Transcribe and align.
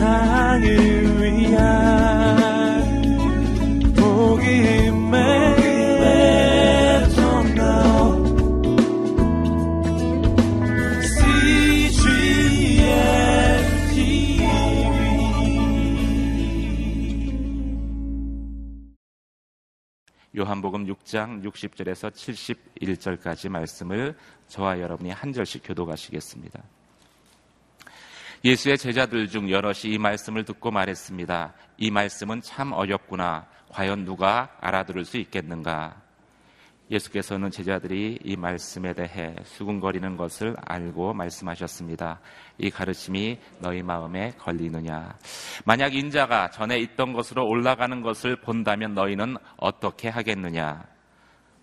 세상을 0.00 0.64
위한 1.20 1.92
복음의 3.94 5.20
요한복음 20.34 20.86
6장 20.86 21.44
60절에서 21.44 22.10
71절까지 22.12 23.50
말씀을 23.50 24.16
저와 24.48 24.80
여러분이 24.80 25.10
한 25.10 25.34
절씩 25.34 25.60
교도가시겠습니다. 25.62 26.79
예수의 28.42 28.78
제자들 28.78 29.28
중 29.28 29.50
여럿이 29.50 29.92
이 29.92 29.98
말씀을 29.98 30.44
듣고 30.44 30.70
말했습니다. 30.70 31.52
이 31.76 31.90
말씀은 31.90 32.40
참 32.40 32.72
어렵구나. 32.72 33.46
과연 33.68 34.06
누가 34.06 34.56
알아들을 34.60 35.04
수 35.04 35.18
있겠는가? 35.18 36.00
예수께서는 36.90 37.50
제자들이 37.50 38.18
이 38.24 38.36
말씀에 38.36 38.94
대해 38.94 39.36
수군거리는 39.44 40.16
것을 40.16 40.56
알고 40.64 41.12
말씀하셨습니다. 41.12 42.18
이 42.56 42.70
가르침이 42.70 43.38
너희 43.60 43.82
마음에 43.82 44.32
걸리느냐? 44.38 45.18
만약 45.66 45.94
인자가 45.94 46.50
전에 46.50 46.78
있던 46.78 47.12
것으로 47.12 47.46
올라가는 47.46 48.00
것을 48.00 48.36
본다면 48.36 48.94
너희는 48.94 49.36
어떻게 49.58 50.08
하겠느냐? 50.08 50.82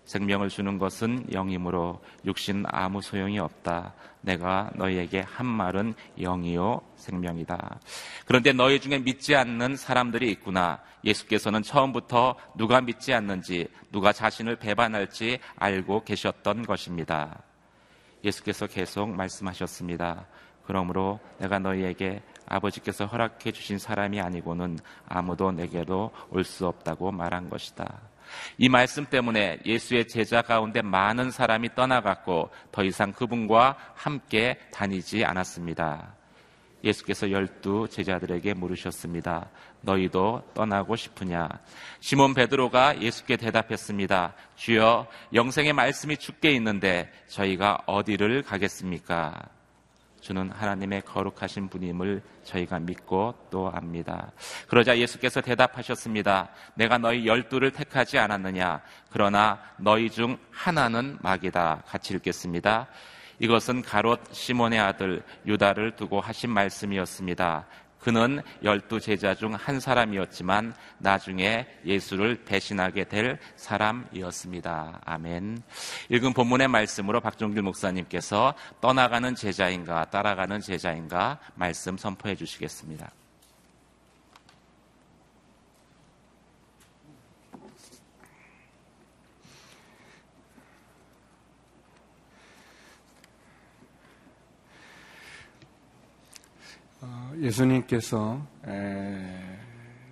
생명을 0.08 0.48
주는 0.48 0.78
것은 0.78 1.26
영이므로 1.30 2.00
육신 2.24 2.64
아무 2.66 3.02
소용이 3.02 3.38
없다. 3.38 3.92
내가 4.22 4.70
너희에게 4.74 5.20
한 5.20 5.44
말은 5.44 5.94
영이요 6.18 6.80
생명이다. 6.96 7.78
그런데 8.24 8.52
너희 8.54 8.80
중에 8.80 8.98
믿지 8.98 9.36
않는 9.36 9.76
사람들이 9.76 10.30
있구나. 10.30 10.80
예수께서는 11.04 11.62
처음부터 11.62 12.36
누가 12.56 12.80
믿지 12.80 13.12
않는지, 13.12 13.68
누가 13.92 14.12
자신을 14.12 14.56
배반할지 14.56 15.38
알고 15.56 16.04
계셨던 16.04 16.62
것입니다. 16.62 17.42
예수께서 18.24 18.66
계속 18.66 19.10
말씀하셨습니다. 19.10 20.26
그러므로 20.64 21.20
내가 21.38 21.58
너희에게 21.58 22.22
아버지께서 22.46 23.04
허락해 23.04 23.52
주신 23.52 23.78
사람이 23.78 24.20
아니고는 24.22 24.78
아무도 25.06 25.52
내게로 25.52 26.12
올 26.30 26.44
수 26.44 26.66
없다고 26.66 27.12
말한 27.12 27.50
것이다. 27.50 28.07
이 28.58 28.68
말씀 28.68 29.04
때문에 29.06 29.58
예수의 29.64 30.08
제자 30.08 30.42
가운데 30.42 30.82
많은 30.82 31.30
사람이 31.30 31.74
떠나갔고 31.74 32.50
더 32.72 32.84
이상 32.84 33.12
그분과 33.12 33.76
함께 33.94 34.58
다니지 34.72 35.24
않았습니다. 35.24 36.14
예수께서 36.84 37.30
열두 37.30 37.88
제자들에게 37.90 38.54
물으셨습니다. 38.54 39.50
너희도 39.80 40.50
떠나고 40.54 40.96
싶으냐? 40.96 41.48
시몬 42.00 42.34
베드로가 42.34 43.00
예수께 43.00 43.36
대답했습니다. 43.36 44.34
주여, 44.56 45.06
영생의 45.34 45.72
말씀이 45.72 46.16
죽게 46.16 46.52
있는데 46.52 47.12
저희가 47.28 47.82
어디를 47.86 48.42
가겠습니까? 48.42 49.57
주는 50.28 50.50
하나님의 50.50 51.00
거룩하신 51.06 51.70
분임을 51.70 52.20
저희가 52.44 52.80
믿고 52.80 53.34
또 53.50 53.72
압니다. 53.74 54.30
그러자 54.68 54.98
예수께서 54.98 55.40
대답하셨습니다. 55.40 56.50
내가 56.74 56.98
너희 56.98 57.26
열두를 57.26 57.70
택하지 57.70 58.18
않았느냐? 58.18 58.82
그러나 59.08 59.58
너희 59.78 60.10
중 60.10 60.36
하나는 60.50 61.16
마귀다. 61.22 61.84
같이 61.86 62.12
읽겠습니다. 62.12 62.88
이것은 63.38 63.80
가롯 63.80 64.20
시몬의 64.30 64.78
아들 64.78 65.22
유다를 65.46 65.96
두고 65.96 66.20
하신 66.20 66.50
말씀이었습니다. 66.50 67.66
그는 68.00 68.40
열두 68.62 69.00
제자 69.00 69.34
중 69.34 69.48
한 69.54 69.80
사람이었지만 69.80 70.74
나중에 70.98 71.66
예수를 71.84 72.44
대신하게 72.44 73.04
될 73.04 73.38
사람이었습니다. 73.56 75.00
아멘. 75.04 75.62
읽은 76.10 76.32
본문의 76.32 76.68
말씀으로 76.68 77.20
박종길 77.20 77.62
목사님께서 77.62 78.54
떠나가는 78.80 79.34
제자인가 79.34 80.04
따라가는 80.06 80.60
제자인가 80.60 81.38
말씀 81.54 81.96
선포해 81.96 82.34
주시겠습니다. 82.36 83.10
예수님께서 97.40 98.40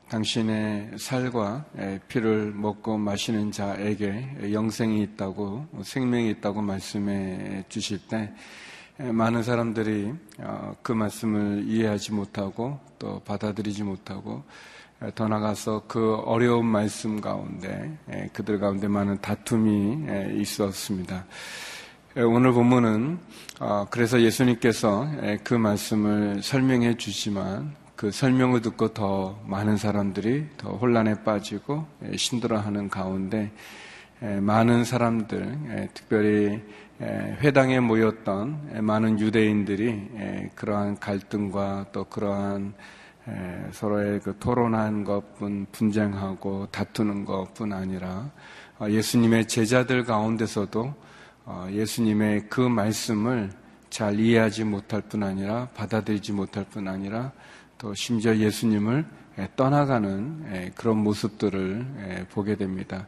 당신의 0.09 0.93
살과 0.99 1.65
피를 2.09 2.53
먹고 2.53 2.97
마시는 2.97 3.51
자에게 3.51 4.53
영생이 4.53 5.03
있다고 5.03 5.67
생명이 5.83 6.31
있다고 6.31 6.63
말씀해 6.63 7.65
주실 7.69 7.99
때 8.07 8.33
많은 8.99 9.43
사람들이 9.43 10.13
어, 10.39 10.75
그 10.83 10.93
말씀을 10.93 11.65
이해하지 11.67 12.13
못하고 12.13 12.81
또 12.99 13.21
받아들이지 13.21 13.83
못하고 13.83 14.43
더 15.15 15.29
나가서 15.29 15.83
그 15.87 16.15
어려운 16.25 16.65
말씀 16.65 17.21
가운데 17.21 17.99
그들 18.33 18.59
가운데 18.59 18.89
많은 18.89 19.21
다툼이 19.21 20.41
있었습니다. 20.41 21.27
오늘 22.19 22.53
본문은 22.53 23.19
어, 23.61 23.87
그래서 23.91 24.23
예수님께서 24.23 25.07
그 25.45 25.53
말씀을 25.53 26.43
설명해 26.43 26.97
주지만 26.97 27.77
그 27.95 28.11
설명을 28.11 28.63
듣고 28.63 28.95
더 28.95 29.39
많은 29.45 29.77
사람들이 29.77 30.47
더 30.57 30.71
혼란에 30.71 31.23
빠지고 31.25 31.87
신들어하는 32.17 32.89
가운데 32.89 33.53
많은 34.21 34.85
사람들, 34.85 35.91
특별히 35.93 36.63
회당에 37.03 37.81
모였던 37.81 38.79
많은 38.81 39.21
유대인들이 39.21 40.53
그러한 40.55 40.99
갈등과 40.99 41.89
또 41.93 42.05
그러한 42.05 42.73
서로의 43.73 44.21
그 44.21 44.35
토론한 44.39 45.05
것뿐 45.05 45.67
분쟁하고 45.71 46.69
다투는 46.71 47.27
것뿐 47.27 47.75
아니라 47.75 48.31
어, 48.79 48.89
예수님의 48.89 49.49
제자들 49.49 50.05
가운데서도 50.05 50.81
어, 50.81 51.07
예수님의 51.71 52.49
그 52.49 52.61
말씀을 52.61 53.51
잘 53.91 54.19
이해하지 54.19 54.65
못할 54.65 55.01
뿐 55.03 55.23
아니라 55.23 55.69
받아들이지 55.75 56.33
못할 56.33 56.65
뿐 56.65 56.89
아니라 56.89 57.33
또 57.79 57.95
심지어 57.95 58.37
예수님을 58.37 59.05
떠나가는 59.55 60.73
그런 60.75 60.99
모습들을 60.99 62.27
보게 62.31 62.57
됩니다. 62.57 63.07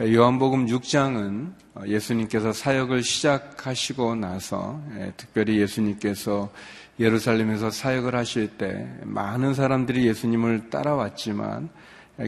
요한복음 0.00 0.66
6장은 0.66 1.52
어, 1.74 1.82
예수님께서 1.86 2.52
사역을 2.52 3.04
시작하시고 3.04 4.16
나서 4.16 4.80
특별히 5.16 5.60
예수님께서 5.60 6.50
예루살렘에서 6.98 7.70
사역을 7.70 8.14
하실 8.14 8.48
때 8.58 8.88
많은 9.04 9.54
사람들이 9.54 10.06
예수님을 10.06 10.70
따라왔지만 10.70 11.70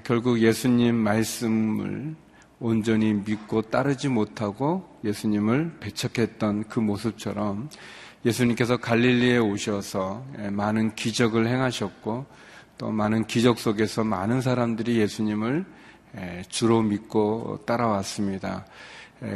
결국 0.04 0.40
예수님 0.40 0.94
말씀을 0.94 2.14
온전히 2.62 3.12
믿고 3.12 3.62
따르지 3.62 4.08
못하고 4.08 4.88
예수님을 5.04 5.78
배척했던 5.80 6.68
그 6.68 6.78
모습처럼 6.78 7.68
예수님께서 8.24 8.76
갈릴리에 8.76 9.38
오셔서 9.38 10.24
많은 10.52 10.94
기적을 10.94 11.48
행하셨고 11.48 12.24
또 12.78 12.90
많은 12.92 13.26
기적 13.26 13.58
속에서 13.58 14.04
많은 14.04 14.40
사람들이 14.40 14.96
예수님을 14.98 15.64
주로 16.48 16.82
믿고 16.82 17.58
따라왔습니다. 17.66 18.64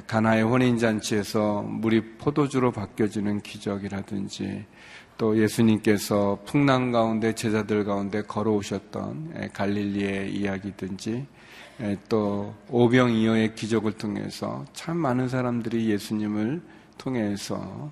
가나의 0.07 0.45
혼인잔치에서 0.45 1.63
물이 1.63 2.19
포도주로 2.19 2.71
바뀌어지는 2.71 3.41
기적이라든지 3.41 4.65
또 5.19 5.39
예수님께서 5.39 6.39
풍랑 6.45 6.93
가운데 6.93 7.35
제자들 7.35 7.85
가운데 7.85 8.23
걸어오셨던 8.23 9.51
갈릴리의 9.53 10.35
이야기든지 10.35 11.27
또 12.09 12.55
오병이어의 12.69 13.55
기적을 13.55 13.93
통해서 13.93 14.65
참 14.73 14.99
많은 14.99 15.29
사람들이 15.29 15.91
예수님을 15.91 16.61
통해서 16.99 17.91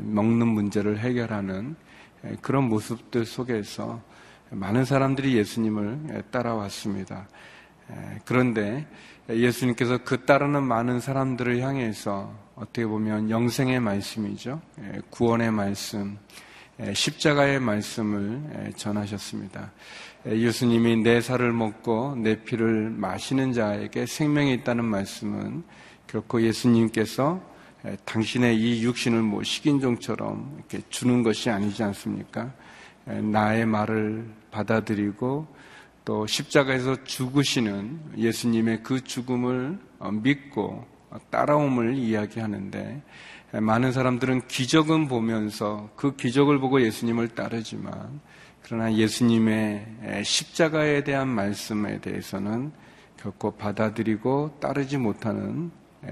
먹는 0.00 0.46
문제를 0.48 0.98
해결하는 0.98 1.76
그런 2.40 2.64
모습들 2.68 3.26
속에서 3.26 4.00
많은 4.50 4.84
사람들이 4.84 5.36
예수님을 5.36 6.24
따라왔습니다. 6.30 7.28
그런데 8.24 8.86
예수님께서 9.28 9.98
그 10.04 10.24
따르는 10.24 10.62
많은 10.62 11.00
사람들을 11.00 11.60
향해서 11.60 12.32
어떻게 12.54 12.86
보면 12.86 13.30
영생의 13.30 13.80
말씀이죠. 13.80 14.60
구원의 15.10 15.50
말씀, 15.50 16.16
십자가의 16.92 17.60
말씀을 17.60 18.72
전하셨습니다. 18.76 19.72
예수님이 20.26 20.96
내 20.96 21.20
살을 21.20 21.52
먹고 21.52 22.16
내 22.16 22.42
피를 22.42 22.90
마시는 22.90 23.52
자에게 23.52 24.06
생명이 24.06 24.54
있다는 24.54 24.84
말씀은 24.84 25.62
결코 26.06 26.42
예수님께서 26.42 27.40
당신의 28.04 28.58
이 28.58 28.82
육신을 28.82 29.22
뭐 29.22 29.42
식인종처럼 29.42 30.54
이렇게 30.58 30.80
주는 30.88 31.22
것이 31.22 31.50
아니지 31.50 31.82
않습니까? 31.82 32.52
나의 33.04 33.66
말을 33.66 34.26
받아들이고 34.50 35.46
또 36.04 36.26
십자가에서 36.26 37.02
죽으시는 37.04 37.98
예수님의 38.18 38.82
그 38.82 39.02
죽음을 39.02 39.78
어, 39.98 40.10
믿고 40.10 40.86
따라옴을 41.30 41.94
이야기하는데 41.94 43.02
많은 43.60 43.92
사람들은 43.92 44.48
기적은 44.48 45.06
보면서 45.06 45.90
그 45.94 46.16
기적을 46.16 46.58
보고 46.58 46.80
예수님을 46.80 47.28
따르지만 47.28 48.20
그러나 48.62 48.92
예수님의 48.92 50.22
십자가에 50.24 51.04
대한 51.04 51.28
말씀에 51.28 52.00
대해서는 52.00 52.72
결코 53.16 53.52
받아들이고 53.52 54.58
따르지 54.60 54.96
못하는 54.96 55.70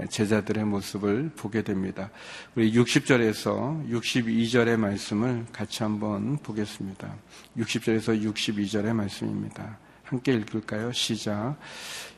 제자들의 0.08 0.64
모습을 0.64 1.32
보게 1.36 1.62
됩니다. 1.62 2.10
우리 2.54 2.72
60절에서 2.72 3.90
62절의 3.90 4.76
말씀을 4.76 5.46
같이 5.52 5.82
한번 5.82 6.38
보겠습니다. 6.38 7.14
60절에서 7.58 8.22
62절의 8.22 8.94
말씀입니다. 8.94 9.78
함께 10.12 10.34
읽을까요? 10.34 10.92
시작. 10.92 11.56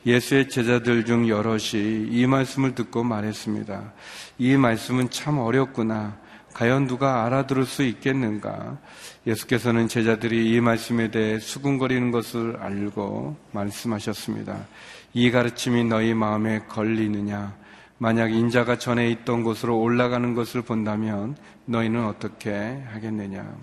예수의 0.05 0.49
제자들 0.49 1.05
중 1.05 1.29
여럿이 1.29 2.09
이 2.11 2.27
말씀을 2.27 2.75
듣고 2.75 3.05
말했습니다. 3.05 3.93
이 4.37 4.57
말씀은 4.57 5.09
참 5.11 5.37
어렵구나. 5.37 6.17
과연 6.53 6.87
누가 6.87 7.25
알아들을 7.25 7.65
수 7.65 7.83
있겠는가? 7.83 8.77
예수께서는 9.25 9.87
제자들이 9.87 10.53
이 10.53 10.59
말씀에 10.59 11.09
대해 11.09 11.39
수군거리는 11.39 12.11
것을 12.11 12.57
알고 12.59 13.37
말씀하셨습니다. 13.53 14.67
이 15.13 15.31
가르침이 15.31 15.85
너희 15.85 16.13
마음에 16.13 16.59
걸리느냐? 16.67 17.55
만약 17.97 18.33
인자가 18.33 18.77
전에 18.77 19.09
있던 19.11 19.43
곳으로 19.43 19.79
올라가는 19.79 20.35
것을 20.35 20.63
본다면 20.63 21.37
너희는 21.63 22.05
어떻게 22.05 22.51
하겠느냐? 22.91 23.55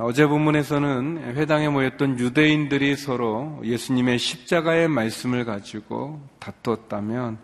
어제 0.00 0.26
본문에서는 0.26 1.36
회당에 1.36 1.68
모였던 1.68 2.18
유대인들이 2.18 2.96
서로 2.96 3.60
예수님의 3.62 4.18
십자가의 4.18 4.88
말씀을 4.88 5.44
가지고 5.44 6.20
다투었다면 6.40 7.38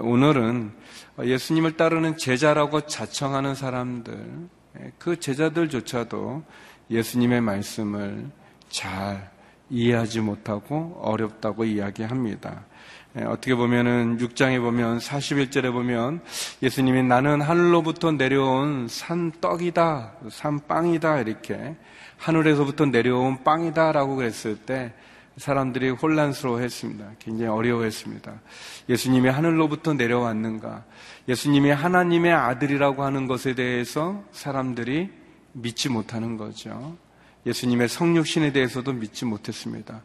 오늘은 0.00 0.72
예수님을 1.20 1.76
따르는 1.76 2.16
제자라고 2.16 2.82
자청하는 2.82 3.54
사람들, 3.54 4.48
그 4.98 5.18
제자들조차도 5.18 6.44
예수님의 6.90 7.40
말씀을 7.40 8.30
잘 8.68 9.30
이해하지 9.68 10.20
못하고 10.20 10.98
어렵다고 11.02 11.64
이야기합니다. 11.64 12.64
예, 13.18 13.24
어떻게 13.24 13.56
보면은 13.56 14.18
6장에 14.18 14.60
보면 14.60 14.98
41절에 14.98 15.72
보면 15.72 16.20
예수님이 16.62 17.02
나는 17.02 17.40
하늘로부터 17.40 18.12
내려온 18.12 18.86
산 18.88 19.32
떡이다, 19.40 20.12
산 20.30 20.60
빵이다 20.68 21.22
이렇게 21.22 21.74
하늘에서부터 22.18 22.86
내려온 22.86 23.42
빵이다라고 23.42 24.14
그랬을 24.14 24.56
때 24.58 24.92
사람들이 25.38 25.90
혼란스러워 25.90 26.60
했습니다. 26.60 27.10
굉장히 27.18 27.50
어려워했습니다. 27.50 28.32
예수님이 28.88 29.28
하늘로부터 29.28 29.94
내려왔는가? 29.94 30.84
예수님이 31.28 31.70
하나님의 31.70 32.32
아들이라고 32.32 33.02
하는 33.02 33.26
것에 33.26 33.54
대해서 33.54 34.22
사람들이 34.30 35.10
믿지 35.52 35.88
못하는 35.88 36.36
거죠. 36.36 36.96
예수님의 37.46 37.88
성육신에 37.88 38.52
대해서도 38.52 38.92
믿지 38.92 39.24
못했습니다. 39.24 40.02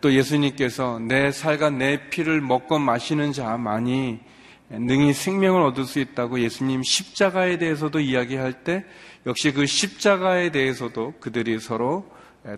또 0.00 0.12
예수님께서 0.12 0.98
내 0.98 1.32
살과 1.32 1.70
내 1.70 2.08
피를 2.10 2.40
먹고 2.40 2.78
마시는 2.78 3.32
자만이 3.32 4.20
능히 4.68 5.12
생명을 5.12 5.62
얻을 5.62 5.84
수 5.84 6.00
있다고 6.00 6.40
예수님 6.40 6.82
십자가에 6.82 7.58
대해서도 7.58 8.00
이야기할 8.00 8.64
때 8.64 8.84
역시 9.26 9.52
그 9.52 9.64
십자가에 9.64 10.50
대해서도 10.50 11.14
그들이 11.20 11.58
서로 11.60 12.10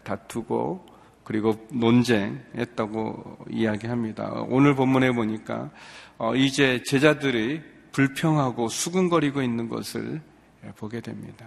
다투고 0.04 0.86
그리고 1.22 1.66
논쟁했다고 1.70 3.38
이야기합니다. 3.50 4.46
오늘 4.48 4.74
본문에 4.74 5.12
보니까 5.12 5.70
어, 6.16 6.34
이제 6.34 6.82
제자들이 6.84 7.60
불평하고 7.92 8.68
수근거리고 8.68 9.42
있는 9.42 9.68
것을 9.68 10.22
보게 10.76 11.00
됩니다. 11.00 11.46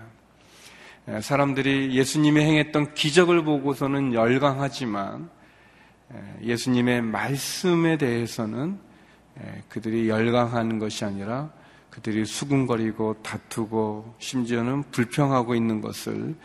사람들이 1.21 1.93
예수님이 1.93 2.41
행했던 2.41 2.93
기적을 2.93 3.43
보고서는 3.43 4.13
열광하지만 4.13 5.29
예수님의 6.43 7.01
말씀에 7.01 7.97
대해서는 7.97 8.77
그들이 9.69 10.09
열광하는 10.09 10.79
것이 10.79 11.05
아니라 11.05 11.51
그들이 11.89 12.25
수군거리고 12.25 13.17
다투고 13.23 14.15
심지어는 14.19 14.83
불평하고 14.91 15.55
있는 15.55 15.81
것을 15.81 16.35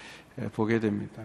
보게 0.52 0.80
됩니다. 0.80 1.22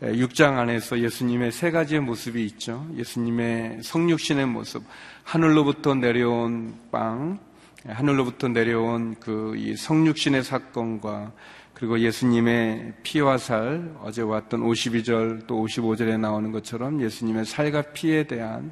6장 0.00 0.56
안에서 0.56 1.00
예수님의 1.00 1.52
세 1.52 1.70
가지의 1.70 2.00
모습이 2.00 2.42
있죠. 2.46 2.86
예수님의 2.96 3.82
성육신의 3.82 4.46
모습, 4.46 4.82
하늘로부터 5.24 5.94
내려온 5.94 6.74
빵, 6.90 7.38
하늘로부터 7.86 8.48
내려온 8.48 9.16
그 9.20 9.74
성육신의 9.76 10.42
사건과 10.42 11.32
그리고 11.80 11.98
예수님의 11.98 12.92
피와 13.02 13.38
살, 13.38 13.96
어제 14.02 14.20
왔던 14.20 14.60
52절 14.60 15.46
또 15.46 15.64
55절에 15.64 16.20
나오는 16.20 16.52
것처럼 16.52 17.00
예수님의 17.00 17.46
살과 17.46 17.80
피에 17.94 18.24
대한 18.24 18.70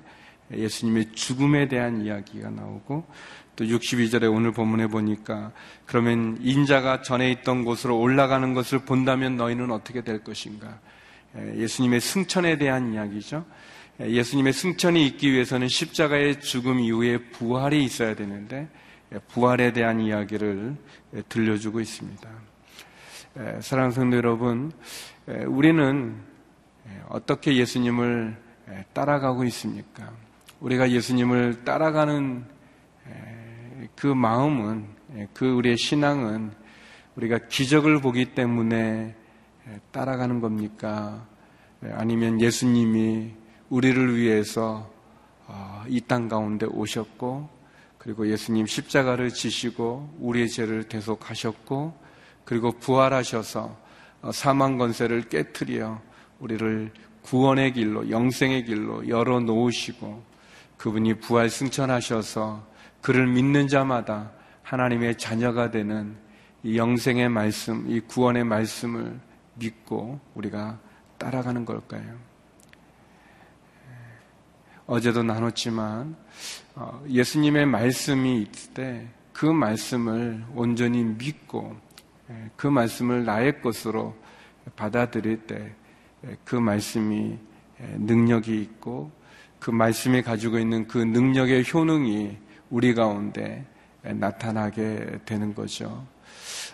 예수님의 0.52 1.12
죽음에 1.12 1.69
대한 1.69 2.02
이야기가 2.02 2.50
나오고 2.50 3.06
또 3.56 3.64
62절에 3.64 4.31
오늘 4.31 4.52
본문에 4.52 4.88
보니까 4.88 5.52
그러면 5.87 6.37
인자가 6.43 7.00
전에 7.00 7.31
있던 7.31 7.64
곳으로 7.64 7.99
올라가는 7.99 8.52
것을 8.52 8.81
본다면 8.81 9.38
너희는 9.38 9.70
어떻게 9.70 10.02
될 10.02 10.22
것인가? 10.22 10.78
예수님의 11.34 12.02
승천에 12.02 12.58
대한 12.58 12.93
이야기죠. 12.93 13.46
예수님의 14.00 14.52
승천이 14.52 15.06
있기 15.06 15.32
위해서는 15.32 15.69
십자가의 15.69 16.40
죽음 16.43 16.78
이후에 16.78 17.16
부활이 17.31 17.82
있어야 17.84 18.14
되는데 18.14 18.69
부활에 19.28 19.72
대한 19.72 19.99
이야기를 19.99 20.76
들려주고 21.31 21.81
있습니다. 21.81 22.47
사랑하는 23.61 23.93
성도 23.93 24.17
여러분, 24.17 24.73
우리는 25.46 26.17
어떻게 27.08 27.55
예수님을 27.55 28.37
따라가고 28.93 29.44
있습니까? 29.44 30.11
우리가 30.58 30.90
예수님을 30.90 31.62
따라가는 31.62 32.44
그 33.94 34.08
마음은, 34.08 34.87
그 35.35 35.49
우리의 35.52 35.76
신앙은 35.76 36.50
우리가 37.14 37.38
기적을 37.46 38.00
보기 38.00 38.35
때문에 38.35 39.15
따라가는 39.93 40.41
겁니까? 40.41 41.24
아니면 41.93 42.41
예수님이 42.41 43.34
우리를 43.69 44.17
위해서 44.17 44.91
어, 45.46 45.84
이땅 45.86 46.29
가운데 46.29 46.67
오셨고, 46.67 47.48
그리고 47.98 48.29
예수님 48.29 48.67
십자가를 48.67 49.31
지시고 49.31 50.12
우리의 50.19 50.48
죄를 50.48 50.84
대속하셨고, 50.84 52.08
그리고 52.48 52.72
부활하셔서 52.72 53.76
어, 54.22 54.32
사망 54.32 54.78
권세를 54.78 55.28
깨뜨려 55.28 56.00
우리를 56.38 56.90
구원의 57.20 57.74
길로 57.74 58.08
영생의 58.08 58.64
길로 58.64 59.06
열어 59.06 59.38
놓으시고 59.38 60.24
그분이 60.78 61.20
부활 61.20 61.50
승천하셔서 61.50 62.67
그를 63.02 63.26
믿는 63.26 63.69
자마다 63.69 64.32
하나님의 64.62 65.19
자녀가 65.19 65.70
되는 65.70 66.17
이 66.62 66.78
영생의 66.78 67.28
말씀, 67.28 67.84
이 67.86 68.00
구원의 68.00 68.44
말씀을 68.44 69.20
믿고 69.56 70.19
우리가 70.34 70.78
따라가는 71.19 71.67
걸까요? 71.67 72.17
어제도 74.86 75.22
나눴지만 75.22 76.17
어, 76.76 77.05
예수님의 77.10 77.67
말씀이 77.67 78.40
있을 78.40 78.72
때 78.72 79.19
그 79.38 79.46
말씀을 79.46 80.44
온전히 80.56 81.05
믿고 81.05 81.76
예, 81.76 81.87
그 82.56 82.67
말씀을 82.67 83.25
나의 83.25 83.61
것으로 83.61 84.15
받아들일 84.77 85.47
때 85.47 85.75
그 86.44 86.56
말씀이 86.56 87.39
예, 87.81 87.87
능력이 87.99 88.61
있고 88.61 89.11
그 89.58 89.70
말씀이 89.70 90.23
가지고 90.23 90.58
있는 90.58 90.87
그 90.89 90.99
능력의 90.99 91.65
효능이 91.73 92.37
우리 92.70 92.94
가운데 92.94 93.65
나타나게 94.03 95.20
되는 95.25 95.55
거죠. 95.55 96.06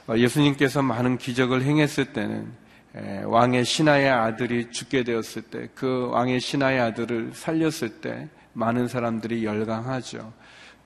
어, 0.07 0.17
예수님께서 0.17 0.83
많은 0.83 1.19
기적을 1.19 1.63
행했을 1.63 2.13
때는 2.13 2.53
예, 2.97 3.23
왕의 3.25 3.65
신하의 3.65 4.09
아들이 4.09 4.71
죽게 4.71 5.03
되었을 5.03 5.43
때, 5.43 5.69
그 5.75 6.09
왕의 6.11 6.41
신하의 6.41 6.81
아들을 6.81 7.33
살렸을 7.35 8.01
때 8.01 8.29
많은 8.53 8.87
사람들이 8.87 9.45
열광하죠. 9.45 10.33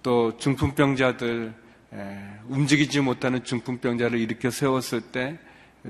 또 0.03 0.37
중풍병자들 0.39 1.53
예, 1.55 1.68
움직이지 2.49 3.01
못하는 3.01 3.45
중풍병자를 3.45 4.19
일으켜 4.19 4.51
세웠을 4.51 5.01
때 5.01 5.39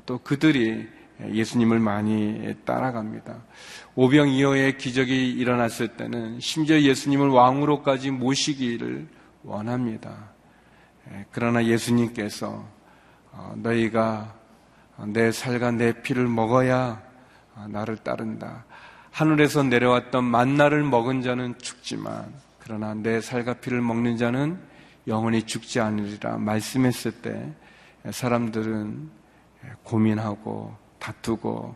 또 0.06 0.18
그들이 0.18 0.88
예수님을 1.20 1.80
많이 1.80 2.54
따라갑니다. 2.64 3.42
오병이어의 3.96 4.78
기적이 4.78 5.32
일어났을 5.32 5.88
때는 5.88 6.38
심지어 6.40 6.80
예수님을 6.80 7.28
왕으로까지 7.28 8.12
모시기를 8.12 9.08
원합니다. 9.42 10.30
예, 11.10 11.26
그러나 11.32 11.64
예수님께서 11.64 12.68
어, 13.32 13.54
너희가 13.56 14.34
내 15.06 15.32
살과 15.32 15.72
내 15.72 16.02
피를 16.02 16.28
먹어야 16.28 17.02
나를 17.68 17.96
따른다. 17.98 18.64
하늘에서 19.10 19.64
내려왔던 19.64 20.22
만나를 20.22 20.84
먹은 20.84 21.22
자는 21.22 21.56
죽지만 21.58 22.32
그러나 22.60 22.94
내 22.94 23.20
살과 23.20 23.54
피를 23.54 23.80
먹는 23.80 24.16
자는 24.16 24.60
영원히 25.08 25.42
죽지 25.42 25.80
않으리라 25.80 26.36
말씀했을 26.36 27.10
때 27.12 27.52
사람들은 28.10 29.10
고민하고 29.82 30.76
다투고 30.98 31.74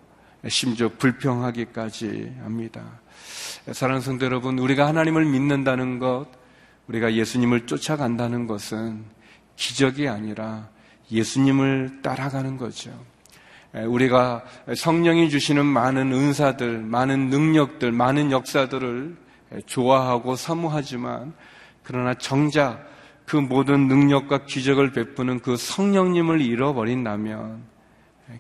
심지어 0.49 0.89
불평하기까지 0.99 2.37
합니다. 2.43 3.01
사랑하는 3.71 4.03
성도 4.03 4.27
여러분, 4.27 4.59
우리가 4.59 4.87
하나님을 4.87 5.25
믿는다는 5.25 5.99
것, 5.99 6.27
우리가 6.89 7.15
예수님을 7.15 7.67
쫓아간다는 7.67 8.47
것은 8.47 9.05
기적이 9.57 10.09
아니라 10.09 10.69
예수님을 11.11 12.01
따라가는 12.03 12.57
거죠. 12.57 12.91
우리가 13.73 14.45
성령이 14.77 15.31
주시는 15.31 15.65
많은 15.65 16.12
은사들, 16.12 16.79
많은 16.83 17.29
능력들, 17.29 17.93
많은 17.93 18.31
역사들을 18.33 19.17
좋아하고 19.67 20.37
사모하지만 20.37 21.33
그러나 21.83 22.15
정작 22.15 22.92
그 23.25 23.37
모든 23.37 23.88
능력과 23.88 24.45
기적을 24.45 24.93
베푸는 24.93 25.41
그 25.41 25.57
성령님을 25.57 26.41
잃어버린다면 26.41 27.62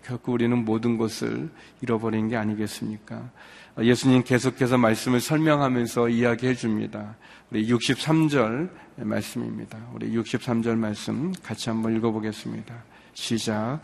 결국 0.04 0.32
우리는 0.32 0.64
모든 0.64 0.96
것을 0.96 1.50
잃어버린 1.80 2.28
게 2.28 2.36
아니겠습니까? 2.36 3.30
예수님 3.80 4.22
계속해서 4.22 4.76
말씀을 4.78 5.20
설명하면서 5.20 6.10
이야기해 6.10 6.54
줍니다. 6.54 7.16
우리 7.50 7.66
63절 7.68 8.70
말씀입니다. 8.96 9.78
우리 9.94 10.14
63절 10.14 10.76
말씀 10.76 11.32
같이 11.42 11.70
한번 11.70 11.96
읽어보겠습니다. 11.96 12.74
시작. 13.14 13.80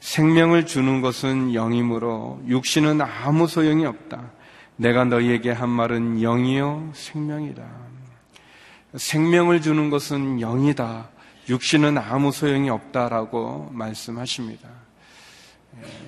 생명을 0.00 0.66
주는 0.66 1.00
것은 1.00 1.52
영이므로 1.52 2.42
육신은 2.46 3.00
아무 3.00 3.46
소용이 3.46 3.86
없다. 3.86 4.30
내가 4.76 5.04
너희에게 5.04 5.50
한 5.50 5.68
말은 5.68 6.20
영이요 6.20 6.90
생명이다. 6.94 7.81
생명을 8.94 9.62
주는 9.62 9.90
것은 9.90 10.40
영이다. 10.40 11.08
육신은 11.48 11.98
아무 11.98 12.30
소용이 12.30 12.70
없다라고 12.70 13.70
말씀하십니다. 13.72 14.68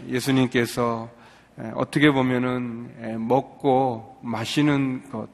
예수님께서 0.09 1.11
어떻게 1.75 2.11
보면은 2.11 3.27
먹고 3.27 4.19
마시는 4.23 5.11
것, 5.11 5.29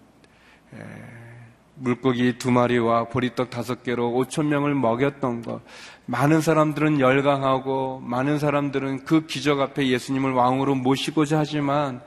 물고기 1.75 2.39
두 2.39 2.51
마리와 2.51 3.09
보리떡 3.09 3.51
다섯 3.51 3.83
개로 3.83 4.13
오천 4.13 4.49
명을 4.49 4.75
먹였던 4.75 5.43
것, 5.43 5.63
많은 6.07 6.41
사람들은 6.41 7.01
열광하고 7.01 8.01
많은 8.01 8.39
사람들은 8.39 9.05
그 9.05 9.27
기적 9.27 9.61
앞에 9.61 9.89
예수님을 9.89 10.33
왕으로 10.33 10.75
모시고자 10.77 11.39
하지만 11.41 12.01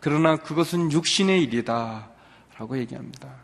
그러나 0.00 0.36
그것은 0.36 0.92
육신의 0.92 1.42
일이다 1.42 2.10
라고 2.58 2.78
얘기합니다. 2.78 3.43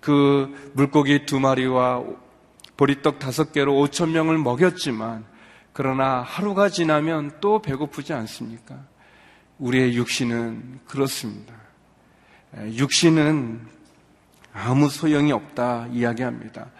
그 0.00 0.72
물고기 0.74 1.26
두 1.26 1.40
마리와 1.40 2.02
보리떡 2.76 3.18
다섯 3.18 3.52
개로 3.52 3.78
오천 3.78 4.12
명을 4.12 4.38
먹였지만 4.38 5.24
그러나 5.72 6.22
하루가 6.22 6.68
지나면 6.68 7.32
또 7.40 7.60
배고프지 7.60 8.12
않습니까? 8.12 8.76
우리의 9.58 9.94
육신은 9.94 10.80
그렇습니다. 10.86 11.54
육신은 12.56 13.60
아무 14.52 14.88
소용이 14.88 15.30
없다 15.32 15.88
이야기합니다. 15.92 16.70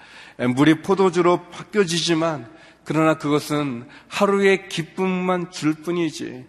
물이 0.56 0.82
포도주로 0.82 1.42
바뀌어지지만 1.50 2.50
그러나 2.84 3.18
그것은 3.18 3.86
하루의 4.08 4.68
기쁨만 4.68 5.50
줄 5.50 5.74
뿐이지 5.74 6.46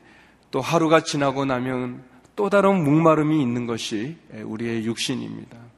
또 0.50 0.62
하루가 0.62 1.02
지나고 1.02 1.46
나면 1.46 2.04
또 2.36 2.50
다른 2.50 2.84
목마름이 2.84 3.42
있는 3.42 3.68
것이 3.68 4.18
우리의 4.32 4.86
육신입니다. 4.86 5.71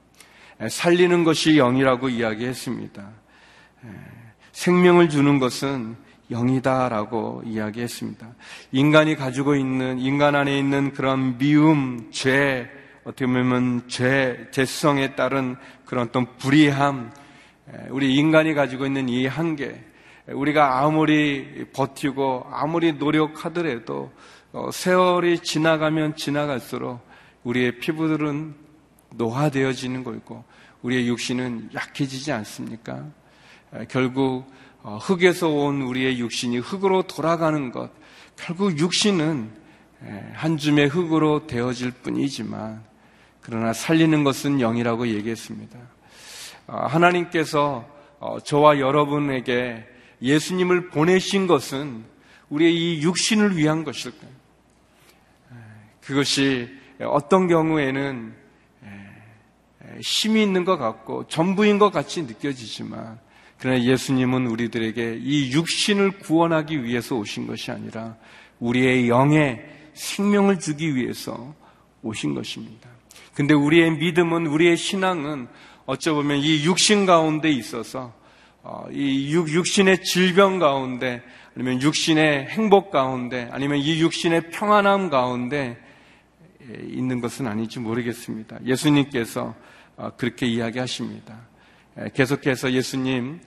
살리는 0.69 1.23
것이 1.23 1.55
영이라고 1.57 2.09
이야기했습니다. 2.09 3.09
생명을 4.51 5.09
주는 5.09 5.39
것은 5.39 5.95
영이다라고 6.31 7.43
이야기했습니다. 7.45 8.27
인간이 8.71 9.15
가지고 9.15 9.55
있는 9.55 9.99
인간 9.99 10.35
안에 10.35 10.57
있는 10.57 10.93
그런 10.93 11.37
미움, 11.37 12.09
죄, 12.11 12.69
어떻게 13.03 13.25
보면 13.25 13.87
죄, 13.87 14.47
죄성에 14.51 15.15
따른 15.15 15.57
그런 15.85 16.07
어떤 16.07 16.25
불의함, 16.37 17.11
우리 17.89 18.15
인간이 18.15 18.53
가지고 18.53 18.85
있는 18.85 19.09
이 19.09 19.27
한계, 19.27 19.83
우리가 20.27 20.79
아무리 20.79 21.65
버티고 21.73 22.47
아무리 22.51 22.93
노력하더라도 22.93 24.11
어, 24.53 24.69
세월이 24.71 25.39
지나가면 25.39 26.15
지나갈수록 26.15 26.99
우리의 27.43 27.79
피부들은 27.79 28.53
노화되어지는 29.15 30.03
거고 30.03 30.43
우리의 30.81 31.07
육신은 31.07 31.71
약해지지 31.73 32.31
않습니까? 32.31 33.05
결국 33.89 34.51
어, 34.83 34.97
흙에서 34.97 35.47
온 35.47 35.81
우리의 35.81 36.19
육신이 36.19 36.57
흙으로 36.57 37.03
돌아가는 37.03 37.71
것, 37.71 37.89
결국 38.35 38.77
육신은 38.77 39.63
한 40.33 40.57
줌의 40.57 40.89
흙으로 40.89 41.47
되어질 41.47 41.91
뿐이지만, 41.91 42.83
그러나 43.39 43.71
살리는 43.71 44.25
것은 44.25 44.59
영이라고 44.59 45.07
얘기했습니다. 45.07 45.79
어, 46.67 46.77
하나님께서 46.87 47.87
어, 48.19 48.39
저와 48.39 48.79
여러분에게 48.79 49.85
예수님을 50.21 50.89
보내신 50.89 51.47
것은 51.47 52.05
우리의 52.49 52.73
이 52.73 53.01
육신을 53.01 53.57
위한 53.57 53.83
것일 53.83 54.11
까요? 54.17 54.31
그것이 56.01 56.69
어떤 57.01 57.47
경우에는 57.47 58.33
힘이 60.01 60.43
있는 60.43 60.65
것 60.65 60.77
같고 60.77 61.27
전부인 61.27 61.79
것 61.79 61.91
같이 61.91 62.23
느껴지지만 62.23 63.19
그러나 63.57 63.81
예수님은 63.81 64.47
우리들에게 64.47 65.19
이 65.21 65.51
육신을 65.51 66.19
구원하기 66.19 66.83
위해서 66.83 67.15
오신 67.15 67.47
것이 67.47 67.71
아니라 67.71 68.15
우리의 68.59 69.07
영에 69.07 69.61
생명을 69.93 70.59
주기 70.59 70.95
위해서 70.95 71.55
오신 72.01 72.33
것입니다. 72.33 72.89
근데 73.33 73.53
우리의 73.53 73.91
믿음은 73.97 74.47
우리의 74.47 74.77
신앙은 74.77 75.47
어쩌보면 75.85 76.37
이 76.39 76.63
육신 76.65 77.05
가운데 77.05 77.49
있어서 77.49 78.13
어, 78.61 78.85
이 78.91 79.33
육신의 79.33 80.03
질병 80.03 80.59
가운데 80.59 81.21
아니면 81.55 81.81
육신의 81.81 82.47
행복 82.47 82.91
가운데 82.91 83.49
아니면 83.51 83.79
이 83.79 84.01
육신의 84.01 84.51
평안함 84.51 85.09
가운데 85.09 85.77
있는 86.87 87.19
것은 87.19 87.47
아닌지 87.47 87.79
모르겠습니다. 87.79 88.59
예수님께서 88.65 89.43
어, 89.43 89.72
그렇게 90.17 90.45
이야기하십니다. 90.47 91.35
계속해서 92.13 92.71
예수님 92.71 93.41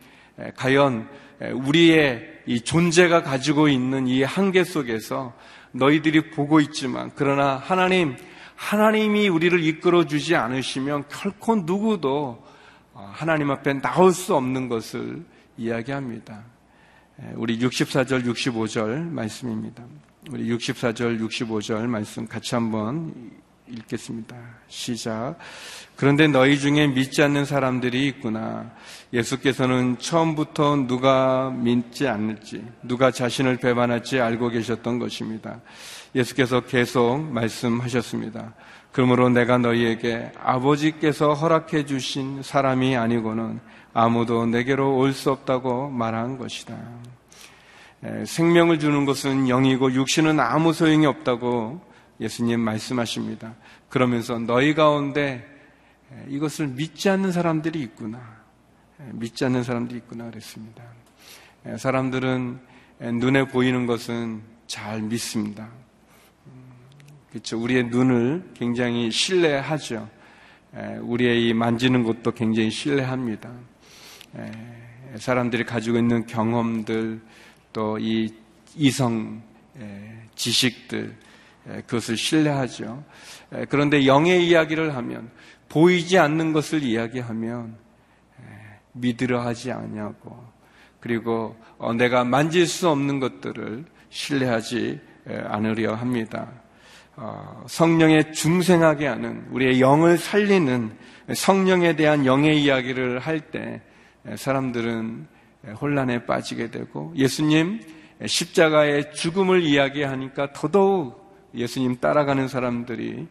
과연 0.57 1.09
우리의 1.41 2.43
이 2.47 2.61
존재가 2.61 3.23
가지고 3.23 3.69
있는 3.69 4.07
이 4.07 4.23
한계 4.23 4.65
속에서 4.65 5.35
너희들이 5.73 6.31
보고 6.31 6.61
있지만 6.61 7.11
그러나 7.15 7.57
하나님 7.57 8.17
하나님이 8.57 9.29
우리를 9.29 9.63
이끌어 9.63 10.07
주지 10.07 10.35
않으시면 10.35 11.05
결코 11.09 11.57
누구도 11.57 12.43
어, 12.95 13.11
하나님 13.13 13.51
앞에 13.51 13.81
나올 13.83 14.13
수 14.13 14.35
없는 14.35 14.69
것을 14.69 15.23
이야기합니다. 15.59 16.43
우리 17.35 17.59
64절 17.59 18.25
65절 18.27 19.11
말씀입니다. 19.11 19.85
우리 20.31 20.49
64절 20.49 21.21
65절 21.21 21.87
말씀 21.87 22.27
같이 22.27 22.55
한번 22.55 23.33
읽겠습니다. 23.69 24.37
시작. 24.69 25.37
그런데 25.97 26.29
너희 26.29 26.59
중에 26.59 26.87
믿지 26.87 27.23
않는 27.23 27.45
사람들이 27.45 28.07
있구나. 28.09 28.71
예수께서는 29.13 29.99
처음부터 29.99 30.87
누가 30.87 31.51
믿지 31.51 32.07
않을지, 32.07 32.65
누가 32.83 33.11
자신을 33.11 33.57
배반할지 33.57 34.21
알고 34.21 34.51
계셨던 34.51 34.99
것입니다. 34.99 35.61
예수께서 36.15 36.61
계속 36.61 37.21
말씀하셨습니다. 37.21 38.55
그러므로 38.93 39.29
내가 39.29 39.59
너희에게 39.59 40.33
아버지께서 40.43 41.35
허락해 41.35 41.85
주신 41.85 42.43
사람이 42.43 42.97
아니고는 42.97 43.61
아무도 43.93 44.47
내게로 44.47 44.97
올 44.97 45.13
수 45.13 45.31
없다고 45.31 45.91
말한 45.91 46.39
것이다. 46.39 46.77
생명을 48.25 48.79
주는 48.79 49.05
것은 49.05 49.49
영이고 49.49 49.93
육신은 49.93 50.39
아무 50.39 50.73
소용이 50.73 51.07
없다고 51.07 51.81
예수님 52.21 52.61
말씀하십니다. 52.61 53.55
그러면서 53.89 54.39
너희 54.39 54.75
가운데 54.75 55.47
이것을 56.29 56.69
믿지 56.69 57.09
않는 57.11 57.33
사람들이 57.33 57.81
있구나. 57.83 58.37
믿지 59.13 59.45
않는 59.45 59.63
사람들이 59.63 59.99
있구나 59.99 60.31
그랬습니다. 60.31 60.83
사람들은 61.77 62.59
눈에 63.01 63.49
보이는 63.49 63.87
것은 63.87 64.43
잘 64.67 65.03
믿습니다. 65.03 65.69
그렇죠. 67.31 67.61
우리의 67.61 67.89
눈을 67.89 68.53
굉장히 68.55 69.11
신뢰하죠. 69.11 70.09
우리의 71.01 71.49
이 71.49 71.55
만지는 71.55 72.03
것도 72.03 72.33
굉장히 72.33 72.71
신뢰합니다. 72.71 73.51
사람들이 75.19 75.65
가지고 75.65 75.99
있는 75.99 76.27
경험들 76.27 77.21
또 77.73 77.99
이 77.99 78.33
이성 78.75 79.43
지식들 80.35 81.17
그것을 81.87 82.17
신뢰하죠. 82.17 83.05
그런데 83.69 84.07
영의 84.07 84.47
이야기를 84.49 84.95
하면 84.97 85.31
보이지 85.69 86.19
않는 86.19 86.53
것을 86.53 86.83
이야기하면 86.83 87.77
믿으려 88.93 89.41
하지 89.41 89.73
않냐고 89.73 90.43
그리고 91.01 91.57
어, 91.79 91.93
내가 91.93 92.25
만질 92.25 92.67
수 92.67 92.89
없는 92.89 93.21
것들을 93.21 93.85
신뢰하지 94.09 95.01
않으려 95.27 95.95
합니다. 95.95 96.51
어, 97.17 97.65
성령에 97.69 98.33
중생하게 98.33 99.07
하는 99.07 99.47
우리의 99.51 99.81
영을 99.81 100.19
살리는 100.19 100.97
성령에 101.35 101.97
대한 101.97 102.27
영의 102.27 102.63
이야기를 102.63 103.19
할 103.21 103.51
때 103.51 103.83
사람들은 104.35 105.27
혼란에 105.81 106.27
빠지게 106.27 106.71
되고 106.73 107.13
예수님 107.17 107.81
십자가의 108.25 109.13
죽음을 109.13 109.63
이야기하니까 109.63 110.53
더더욱 110.53 111.26
예수님 111.57 111.97
따라가는 112.01 112.49
사람들이 112.49 113.27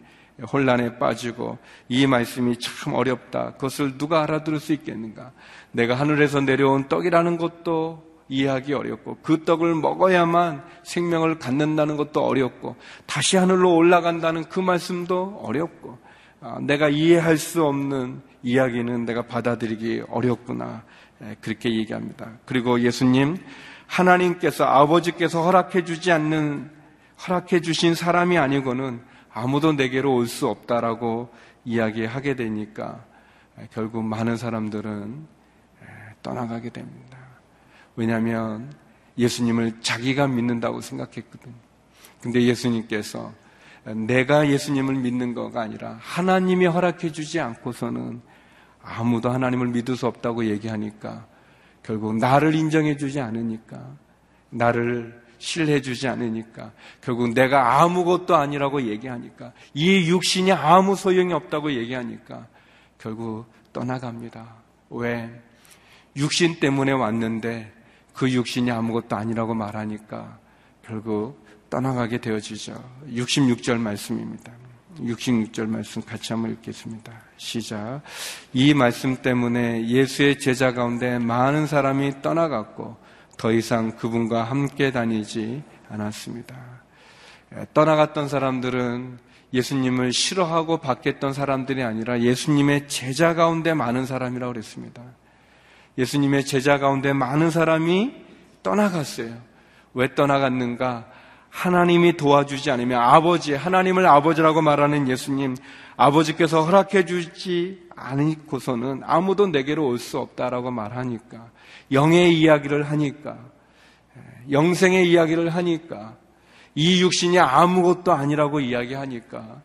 혼란에 0.52 0.98
빠지고 0.98 1.58
이 1.88 2.08
말씀이 2.08 2.58
참 2.60 2.94
어렵다. 2.94 3.54
그것을 3.54 3.98
누가 3.98 4.24
알아들을 4.24 4.60
수 4.60 4.74
있겠는가? 4.74 5.32
내가 5.72 5.96
하늘에서 5.96 6.42
내려온 6.42 6.88
떡이라는 6.88 7.38
것도 7.38 8.04
이해하기 8.28 8.74
어렵고 8.74 9.20
그 9.22 9.44
떡을 9.44 9.76
먹어야만 9.76 10.64
생명을 10.84 11.38
갖는다는 11.38 11.96
것도 11.96 12.26
어렵고 12.26 12.76
다시 13.06 13.38
하늘로 13.38 13.76
올라간다는 13.76 14.46
그 14.46 14.60
말씀도 14.60 15.42
어렵고 15.44 16.00
아, 16.42 16.58
내가 16.60 16.90
이해할 16.90 17.38
수 17.38 17.64
없는 17.64 18.22
이야기는 18.44 19.06
내가 19.06 19.24
받아들이기 19.24 20.04
어렵구나 20.10 20.84
그렇게 21.42 21.74
얘기합니다. 21.74 22.32
그리고 22.46 22.80
예수님 22.82 23.38
하나님께서 23.88 24.66
아버지께서 24.66 25.44
허락해 25.44 25.86
주지 25.86 26.12
않는 26.12 26.75
허락해 27.20 27.62
주신 27.62 27.96
사람이 27.96 28.38
아니고는 28.38 29.02
아무도 29.34 29.74
내게로 29.74 30.14
올 30.16 30.28
수 30.28 30.48
없다라고 30.48 31.30
이야기하게 31.66 32.36
되니까 32.36 33.04
결국 33.74 34.04
많은 34.04 34.38
사람들은 34.38 35.28
떠나가게 36.22 36.70
됩니다. 36.70 37.18
왜냐하면 37.96 38.74
예수님을 39.18 39.82
자기가 39.82 40.28
믿는다고 40.28 40.82
생각했거든요. 40.82 41.54
근데 42.22 42.42
예수님께서 42.42 43.34
내가 43.86 44.50
예수님을 44.50 44.96
믿는 44.96 45.34
거가 45.34 45.62
아니라 45.62 45.98
하나님이 46.02 46.66
허락해 46.66 47.12
주지 47.12 47.40
않고서는 47.40 48.22
아무도 48.84 49.30
하나님을 49.30 49.68
믿을 49.68 49.96
수 49.96 50.08
없다고 50.08 50.46
얘기하니까 50.46 51.26
결국 51.84 52.18
나를 52.18 52.56
인정해 52.56 52.98
주지 52.98 53.20
않으니까 53.20 53.96
나를 54.50 55.24
신뢰해 55.46 55.82
주지 55.82 56.08
않으니까 56.08 56.72
결국 57.02 57.34
내가 57.34 57.82
아무것도 57.82 58.36
아니라고 58.36 58.82
얘기하니까 58.82 59.54
이 59.76 60.10
육신이 60.10 60.52
아무 60.52 60.96
소용이 60.96 61.34
없다고 61.34 61.72
얘기하니까 61.74 62.48
결국 62.98 63.46
떠나갑니다. 63.72 64.56
왜? 64.90 65.30
육신 66.16 66.60
때문에 66.60 66.94
왔는데 66.94 67.72
그 68.14 68.32
육신이 68.32 68.72
아무것도 68.72 69.16
아니라고 69.16 69.54
말하니까 69.54 70.40
결국 70.84 71.46
떠나가게 71.70 72.20
되어지죠. 72.20 72.74
66절 73.10 73.78
말씀입니다. 73.78 74.52
66절 75.00 75.68
말씀 75.68 76.02
같이 76.02 76.34
한번 76.34 76.54
읽겠습니다. 76.54 77.12
시작. 77.38 78.02
이 78.54 78.74
말씀 78.74 79.18
때문에 79.22 79.88
예수의 79.88 80.40
제자 80.40 80.74
가운데 80.74 81.20
많은 81.20 81.68
사람이 81.68 82.22
떠나갔고 82.24 83.05
더 83.38 83.52
이상 83.52 83.96
그분과 83.96 84.44
함께 84.44 84.92
다니지 84.92 85.64
않았습니다. 85.90 86.56
떠나갔던 87.74 88.28
사람들은 88.28 89.20
예수님을 89.54 90.12
싫어하고 90.12 90.78
받겠던 90.78 91.34
사람들이 91.34 91.84
아니라 91.84 92.20
예수님의 92.20 92.88
제자 92.88 93.34
가운데 93.34 93.74
많은 93.74 94.06
사람이라고 94.06 94.54
그랬습니다. 94.54 95.02
예수님의 95.98 96.46
제자 96.46 96.78
가운데 96.78 97.14
많은 97.14 97.52
사람이 97.52 98.14
떠나갔어요. 98.64 99.34
왜 99.94 100.14
떠나갔는가? 100.14 101.06
하나님이 101.50 102.18
도와주지 102.18 102.70
않으면 102.70 103.00
아버지, 103.02 103.54
하나님을 103.54 104.06
아버지라고 104.06 104.62
말하는 104.62 105.08
예수님, 105.08 105.56
아버지께서 105.96 106.64
허락해 106.64 107.06
주지 107.06 107.88
않고서는 107.96 109.04
아무도 109.06 109.48
내게로 109.48 109.88
올 109.88 109.98
수 109.98 110.20
없다라고 110.20 110.72
말하니까, 110.72 111.50
영의 111.92 112.40
이야기를 112.40 112.84
하니까, 112.84 113.38
영생의 114.52 115.10
이야기를 115.10 115.50
하니까, 115.50 116.18
이 116.76 117.02
육신이 117.02 117.40
아무것도 117.40 118.14
아니라고 118.14 118.60
이야기하니까, 118.60 119.62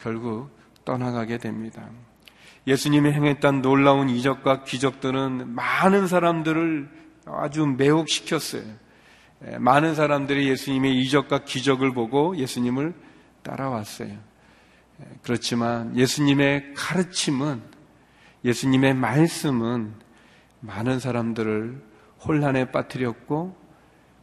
결국 0.00 0.50
떠나가게 0.84 1.38
됩니다. 1.38 1.88
예수님이 2.66 3.12
행했던 3.12 3.62
놀라운 3.62 4.08
이적과 4.08 4.64
기적들은 4.64 5.54
많은 5.54 6.06
사람들을 6.06 6.88
아주 7.26 7.66
매혹시켰어요. 7.66 8.64
예, 9.46 9.58
많은 9.58 9.94
사람들이 9.94 10.48
예수님의 10.48 10.98
이적과 11.02 11.44
기적을 11.44 11.92
보고 11.92 12.36
예수님을 12.36 12.94
따라왔어요. 13.42 14.08
예, 14.08 15.04
그렇지만 15.22 15.96
예수님의 15.96 16.74
가르침은 16.74 17.62
예수님의 18.44 18.94
말씀은 18.94 19.94
많은 20.66 20.98
사람들을 20.98 21.82
혼란에 22.26 22.70
빠뜨렸고 22.70 23.56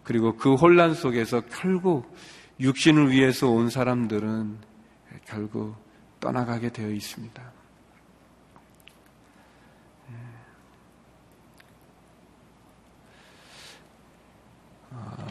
그리고 0.03 0.35
그 0.35 0.55
혼란 0.55 0.93
속에서 0.93 1.41
결국 1.41 2.13
육신을 2.59 3.11
위해서 3.11 3.49
온 3.49 3.69
사람들은 3.69 4.57
결국 5.25 5.75
떠나가게 6.19 6.69
되어 6.69 6.89
있습니다. 6.89 7.51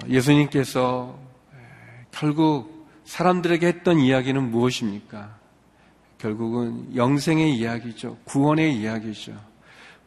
예수님께서 0.08 1.18
결국 2.10 2.88
사람들에게 3.04 3.66
했던 3.66 3.98
이야기는 3.98 4.50
무엇입니까? 4.50 5.38
결국은 6.18 6.94
영생의 6.94 7.56
이야기죠. 7.56 8.18
구원의 8.24 8.76
이야기죠. 8.76 9.51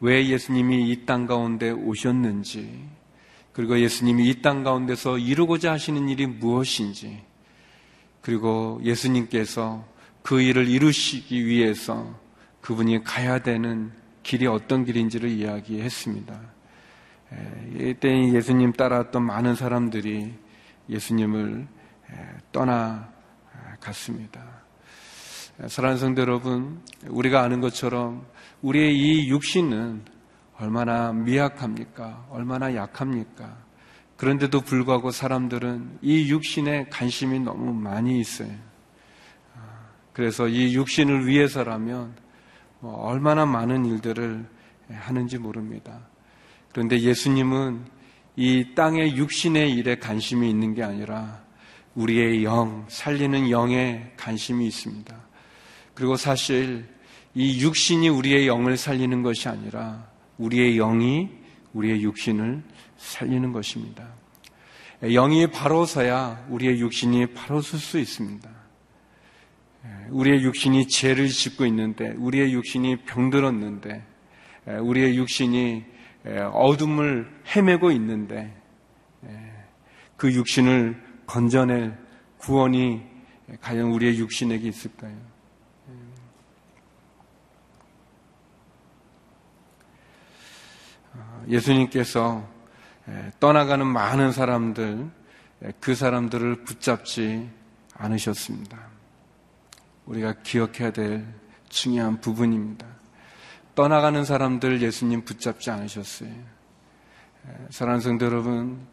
왜 0.00 0.26
예수님이 0.26 0.90
이 0.90 1.06
땅 1.06 1.26
가운데 1.26 1.70
오셨는지, 1.70 2.84
그리고 3.52 3.78
예수님이 3.80 4.28
이 4.28 4.42
땅 4.42 4.62
가운데서 4.64 5.18
이루고자 5.18 5.72
하시는 5.72 6.08
일이 6.08 6.26
무엇인지, 6.26 7.22
그리고 8.20 8.80
예수님께서 8.82 9.86
그 10.22 10.40
일을 10.40 10.68
이루시기 10.68 11.46
위해서 11.46 12.18
그분이 12.60 13.04
가야 13.04 13.38
되는 13.38 13.92
길이 14.22 14.46
어떤 14.46 14.84
길인지를 14.84 15.30
이야기했습니다. 15.30 16.40
이때 17.78 18.32
예수님 18.32 18.72
따라왔던 18.72 19.22
많은 19.22 19.54
사람들이 19.54 20.34
예수님을 20.88 21.66
떠나갔습니다. 22.52 24.40
사랑하는 25.68 25.98
성도 25.98 26.20
여러분, 26.20 26.82
우리가 27.08 27.40
아는 27.40 27.62
것처럼 27.62 28.26
우리의 28.60 28.94
이 28.94 29.30
육신은 29.30 30.02
얼마나 30.58 31.14
미약합니까? 31.14 32.26
얼마나 32.28 32.74
약합니까? 32.74 33.56
그런데도 34.18 34.60
불구하고 34.60 35.10
사람들은 35.10 36.00
이 36.02 36.30
육신에 36.30 36.88
관심이 36.90 37.40
너무 37.40 37.72
많이 37.72 38.20
있어요. 38.20 38.50
그래서 40.12 40.46
이 40.46 40.74
육신을 40.74 41.26
위해서라면 41.26 42.14
뭐 42.80 42.92
얼마나 42.92 43.46
많은 43.46 43.86
일들을 43.86 44.46
하는지 44.90 45.38
모릅니다. 45.38 46.00
그런데 46.70 47.00
예수님은 47.00 47.82
이 48.36 48.74
땅의 48.74 49.16
육신의 49.16 49.72
일에 49.72 49.96
관심이 49.96 50.50
있는 50.50 50.74
게 50.74 50.82
아니라 50.82 51.42
우리의 51.94 52.44
영, 52.44 52.84
살리는 52.88 53.48
영에 53.48 54.12
관심이 54.18 54.66
있습니다. 54.66 55.25
그리고 55.96 56.14
사실 56.16 56.86
이 57.34 57.60
육신이 57.60 58.08
우리의 58.08 58.46
영을 58.46 58.76
살리는 58.76 59.22
것이 59.22 59.48
아니라 59.48 60.06
우리의 60.38 60.76
영이 60.76 61.28
우리의 61.72 62.02
육신을 62.04 62.62
살리는 62.96 63.50
것입니다. 63.52 64.08
영이 65.02 65.48
바로 65.48 65.84
서야 65.84 66.46
우리의 66.48 66.78
육신이 66.80 67.34
바로 67.34 67.60
설 67.60 67.80
수 67.80 67.98
있습니다. 67.98 68.48
우리의 70.10 70.42
육신이 70.44 70.86
죄를 70.86 71.28
짓고 71.28 71.66
있는데, 71.66 72.10
우리의 72.12 72.52
육신이 72.52 73.04
병들었는데, 73.06 74.04
우리의 74.66 75.16
육신이 75.16 75.96
예, 76.26 76.40
어둠을 76.40 77.30
헤매고 77.54 77.92
있는데 77.92 78.52
예, 79.26 79.52
그 80.16 80.32
육신을 80.32 81.00
건져낼 81.26 81.96
구원이 82.38 83.02
과연 83.60 83.92
우리의 83.92 84.18
육신에게 84.18 84.68
있을까요? 84.68 85.16
예. 85.88 85.92
아, 91.14 91.35
예수님께서 91.48 92.46
떠나가는 93.40 93.86
많은 93.86 94.32
사람들 94.32 95.08
그 95.80 95.94
사람들을 95.94 96.64
붙잡지 96.64 97.48
않으셨습니다. 97.94 98.78
우리가 100.06 100.34
기억해야 100.42 100.92
될 100.92 101.26
중요한 101.68 102.20
부분입니다. 102.20 102.86
떠나가는 103.74 104.24
사람들 104.24 104.82
예수님 104.82 105.24
붙잡지 105.24 105.70
않으셨어요. 105.70 106.30
사랑하는 107.70 108.00
성도 108.00 108.26
여러분, 108.26 108.86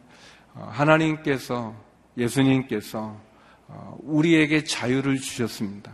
어, 0.54 0.68
하나님께서 0.72 1.74
예수님께서 2.16 3.20
어, 3.66 3.96
우리에게 4.02 4.64
자유를 4.64 5.18
주셨습니다. 5.18 5.90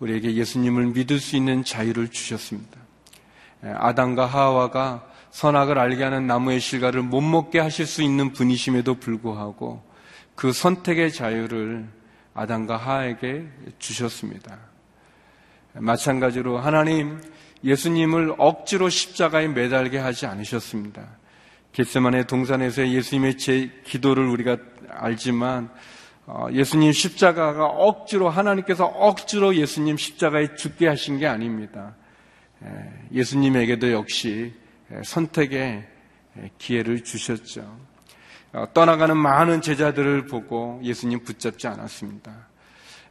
우리에게 0.00 0.34
예수님을 0.34 0.86
믿을 0.86 1.20
수 1.20 1.36
있는 1.36 1.62
자유를 1.62 2.08
주셨습니다. 2.08 2.80
아담과 3.62 4.24
하와가 4.24 5.06
선악을 5.30 5.78
알게 5.78 6.02
하는 6.02 6.26
나무의 6.26 6.60
실과를 6.60 7.02
못 7.02 7.20
먹게 7.20 7.58
하실 7.60 7.86
수 7.86 8.02
있는 8.02 8.32
분이심에도 8.32 8.94
불구하고 8.96 9.82
그 10.34 10.52
선택의 10.52 11.12
자유를 11.12 11.86
아담과 12.34 12.76
하와에게 12.76 13.46
주셨습니다. 13.78 14.58
마찬가지로 15.74 16.58
하나님 16.58 17.20
예수님을 17.62 18.34
억지로 18.38 18.88
십자가에 18.88 19.48
매달게 19.48 19.98
하지 19.98 20.26
않으셨습니다. 20.26 21.06
겟세만의 21.72 22.26
동산에서 22.26 22.88
예수님의 22.88 23.38
제 23.38 23.70
기도를 23.84 24.26
우리가 24.26 24.56
알지만 24.88 25.70
어, 26.26 26.46
예수님 26.52 26.92
십자가가 26.92 27.66
억지로 27.66 28.28
하나님께서 28.28 28.86
억지로 28.86 29.56
예수님 29.56 29.96
십자가에 29.96 30.54
죽게 30.54 30.86
하신 30.86 31.18
게 31.18 31.26
아닙니다. 31.26 31.94
예수님에게도 33.12 33.92
역시 33.92 34.52
선택의 35.04 35.86
기회를 36.58 37.04
주셨죠. 37.04 37.78
어, 38.52 38.66
떠나가는 38.74 39.16
많은 39.16 39.60
제자들을 39.60 40.26
보고 40.26 40.80
예수님 40.82 41.22
붙잡지 41.22 41.68
않았습니다. 41.68 42.48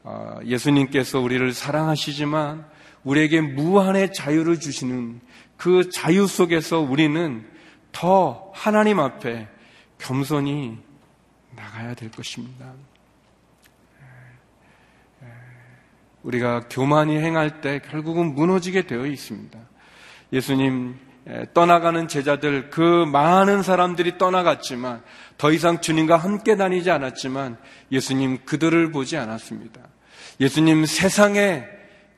어, 0.03 0.39
예수님께서 0.43 1.19
우리를 1.19 1.53
사랑하시지만 1.53 2.65
우리에게 3.03 3.41
무한의 3.41 4.13
자유를 4.13 4.59
주시는 4.59 5.21
그 5.55 5.89
자유 5.89 6.27
속에서 6.27 6.79
우리는 6.79 7.47
더 7.91 8.51
하나님 8.53 8.99
앞에 8.99 9.47
겸손히 9.97 10.77
나가야 11.55 11.93
될 11.95 12.11
것입니다. 12.11 12.73
우리가 16.23 16.67
교만히 16.69 17.17
행할 17.17 17.61
때 17.61 17.79
결국은 17.79 18.35
무너지게 18.35 18.87
되어 18.87 19.05
있습니다. 19.05 19.57
예수님 20.33 20.99
떠나가는 21.53 22.07
제자들 22.07 22.69
그 22.69 23.05
많은 23.05 23.61
사람들이 23.61 24.17
떠나갔지만 24.17 25.03
더 25.37 25.51
이상 25.51 25.81
주님과 25.81 26.17
함께 26.17 26.55
다니지 26.55 26.89
않았지만 26.91 27.57
예수님 27.91 28.39
그들을 28.45 28.91
보지 28.91 29.17
않았습니다. 29.17 29.81
예수님 30.39 30.85
세상에 30.85 31.65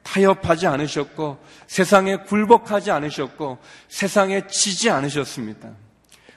타협하지 0.04 0.68
않으셨고 0.68 1.44
세상에 1.68 2.18
굴복하지 2.18 2.92
않으셨고 2.92 3.60
세상에 3.88 4.48
지지 4.48 4.90
않으셨습니다. 4.90 5.76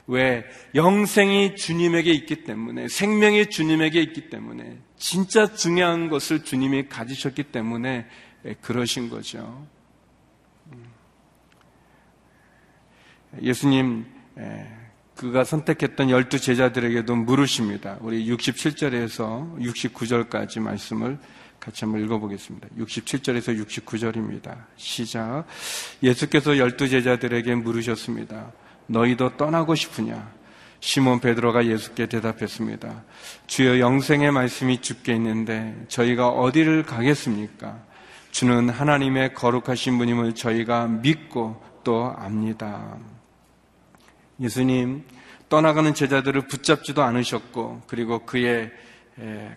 왜? 0.06 0.44
영생이 0.74 1.56
주님에게 1.56 2.12
있기 2.12 2.44
때문에 2.44 2.88
생명이 2.88 3.48
주님에게 3.48 4.02
있기 4.02 4.28
때문에 4.28 4.78
진짜 4.98 5.46
중요한 5.46 6.08
것을 6.08 6.44
주님이 6.44 6.88
가지셨기 6.88 7.44
때문에 7.44 8.06
그러신 8.60 9.08
거죠. 9.08 9.66
예수님 13.42 14.06
그가 15.16 15.44
선택했던 15.44 16.10
열두 16.10 16.40
제자들에게도 16.40 17.14
물으십니다. 17.14 17.98
우리 18.00 18.26
67절에서 18.26 19.58
69절까지 19.60 20.60
말씀을 20.60 21.18
같이 21.60 21.84
한번 21.84 22.02
읽어보겠습니다. 22.04 22.68
67절에서 22.78 23.64
69절입니다. 23.64 24.64
시작. 24.76 25.44
예수께서 26.02 26.58
열두 26.58 26.88
제자들에게 26.88 27.54
물으셨습니다. 27.54 28.52
너희도 28.86 29.36
떠나고 29.36 29.74
싶으냐? 29.74 30.32
시몬 30.80 31.20
베드로가 31.20 31.64
예수께 31.64 32.06
대답했습니다. 32.06 33.04
주여 33.46 33.80
영생의 33.80 34.32
말씀이 34.32 34.82
죽게 34.82 35.14
있는데 35.14 35.74
저희가 35.88 36.28
어디를 36.28 36.82
가겠습니까? 36.82 37.78
주는 38.30 38.68
하나님의 38.68 39.32
거룩하신 39.32 39.96
분임을 39.96 40.34
저희가 40.34 40.88
믿고 40.88 41.62
또 41.84 42.12
압니다. 42.18 42.98
예수님 44.40 45.04
떠나가는 45.48 45.94
제자들을 45.94 46.48
붙잡지도 46.48 47.02
않으셨고 47.02 47.82
그리고 47.86 48.20
그의 48.26 48.72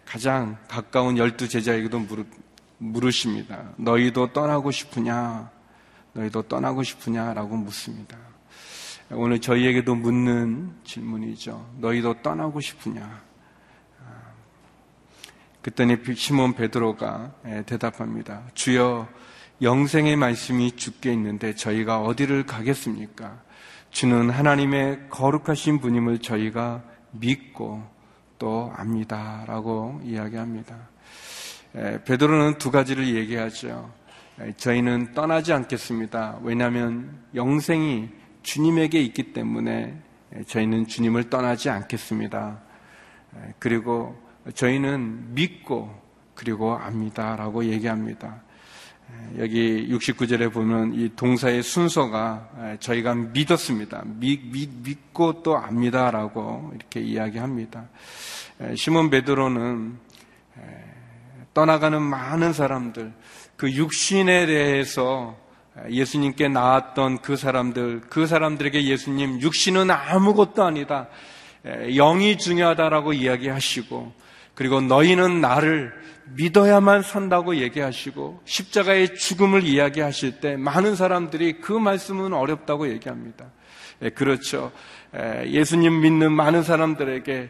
가장 0.05 0.57
가까운 0.67 1.17
열두 1.17 1.47
제자에게도 1.49 2.05
물으십니다. 2.77 3.73
너희도 3.77 4.33
떠나고 4.33 4.71
싶으냐? 4.71 5.49
너희도 6.13 6.43
떠나고 6.43 6.83
싶으냐라고 6.83 7.55
묻습니다. 7.55 8.17
오늘 9.09 9.39
저희에게도 9.39 9.95
묻는 9.95 10.73
질문이죠. 10.83 11.75
너희도 11.77 12.21
떠나고 12.21 12.61
싶으냐? 12.61 13.21
그랬더니 15.61 15.97
시몬 16.15 16.53
베드로가 16.53 17.31
대답합니다. 17.65 18.43
주여 18.53 19.07
영생의 19.61 20.15
말씀이 20.15 20.73
죽게 20.73 21.11
있는데 21.13 21.55
저희가 21.55 22.01
어디를 22.01 22.45
가겠습니까? 22.45 23.46
주는 23.91 24.29
하나님의 24.29 25.09
거룩하신 25.09 25.79
분임을 25.79 26.19
저희가 26.19 26.83
믿고 27.11 27.83
또 28.37 28.71
압니다라고 28.75 30.01
이야기합니다. 30.03 30.75
베드로는 32.05 32.57
두 32.57 32.71
가지를 32.71 33.15
얘기하죠. 33.15 33.91
저희는 34.57 35.13
떠나지 35.13 35.53
않겠습니다. 35.53 36.39
왜냐하면 36.43 37.19
영생이 37.33 38.09
주님에게 38.43 39.01
있기 39.01 39.33
때문에 39.33 39.99
저희는 40.45 40.87
주님을 40.87 41.29
떠나지 41.29 41.69
않겠습니다. 41.69 42.59
그리고 43.59 44.15
저희는 44.53 45.33
믿고 45.33 45.93
그리고 46.35 46.75
압니다라고 46.75 47.65
얘기합니다. 47.65 48.41
여기 49.39 49.87
69절에 49.89 50.51
보면 50.51 50.93
이 50.95 51.09
동사의 51.15 51.61
순서가 51.63 52.77
저희가 52.79 53.13
믿었습니다. 53.13 54.03
믿, 54.05 54.51
믿, 54.51 54.69
믿 54.83 55.13
고 55.13 55.41
또 55.43 55.57
압니다라고 55.57 56.73
이렇게 56.75 56.99
이야기합니다. 57.01 57.87
시몬 58.75 59.09
베드로는 59.09 59.97
떠나가는 61.53 61.99
많은 62.01 62.53
사람들, 62.53 63.11
그 63.55 63.71
육신에 63.71 64.45
대해서 64.45 65.35
예수님께 65.89 66.49
나왔던 66.49 67.21
그 67.21 67.35
사람들, 67.35 68.01
그 68.09 68.27
사람들에게 68.27 68.83
예수님 68.83 69.41
육신은 69.41 69.89
아무것도 69.89 70.63
아니다. 70.63 71.07
영이 71.95 72.37
중요하다라고 72.37 73.13
이야기하시고, 73.13 74.13
그리고 74.53 74.81
너희는 74.81 75.41
나를 75.41 75.93
믿어야만 76.35 77.03
산다고 77.03 77.55
얘기하시고 77.57 78.41
십자가의 78.45 79.15
죽음을 79.15 79.63
이야기하실 79.63 80.39
때 80.39 80.57
많은 80.57 80.95
사람들이 80.95 81.59
그 81.61 81.71
말씀은 81.71 82.33
어렵다고 82.33 82.89
얘기합니다. 82.89 83.51
예, 84.01 84.09
그렇죠. 84.09 84.71
예수님 85.45 86.01
믿는 86.01 86.31
많은 86.31 86.63
사람들에게 86.63 87.49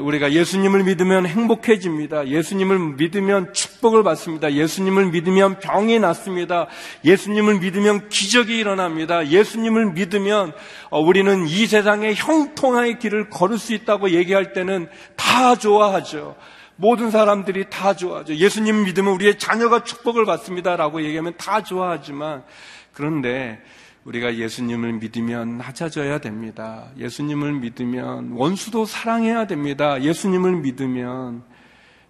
우리가 0.00 0.32
예수님을 0.32 0.82
믿으면 0.82 1.26
행복해집니다. 1.26 2.26
예수님을 2.26 2.96
믿으면 2.96 3.52
축복을 3.52 4.02
받습니다. 4.02 4.52
예수님을 4.52 5.06
믿으면 5.12 5.60
병이 5.60 6.00
낫습니다. 6.00 6.66
예수님을 7.04 7.60
믿으면 7.60 8.08
기적이 8.08 8.58
일어납니다. 8.58 9.28
예수님을 9.28 9.92
믿으면 9.92 10.52
어, 10.90 11.00
우리는 11.00 11.46
이 11.46 11.66
세상에 11.66 12.14
형통의 12.14 12.98
길을 12.98 13.30
걸을 13.30 13.58
수 13.58 13.74
있다고 13.74 14.10
얘기할 14.10 14.52
때는 14.52 14.88
다 15.14 15.54
좋아하죠. 15.54 16.34
모든 16.76 17.10
사람들이 17.10 17.70
다 17.70 17.94
좋아하죠. 17.94 18.34
예수님 18.34 18.84
믿으면 18.84 19.14
우리의 19.14 19.38
자녀가 19.38 19.82
축복을 19.82 20.24
받습니다라고 20.26 21.02
얘기하면 21.02 21.34
다 21.36 21.62
좋아하지만 21.62 22.44
그런데 22.92 23.62
우리가 24.04 24.36
예수님을 24.36 24.92
믿으면 24.94 25.58
낮아져야 25.58 26.18
됩니다. 26.18 26.90
예수님을 26.96 27.52
믿으면 27.54 28.32
원수도 28.32 28.84
사랑해야 28.84 29.46
됩니다. 29.46 30.00
예수님을 30.00 30.56
믿으면 30.56 31.42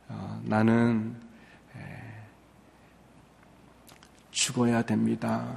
어, 0.09 0.41
나는 0.45 1.17
죽어야 4.37 4.83
됩니다. 4.83 5.57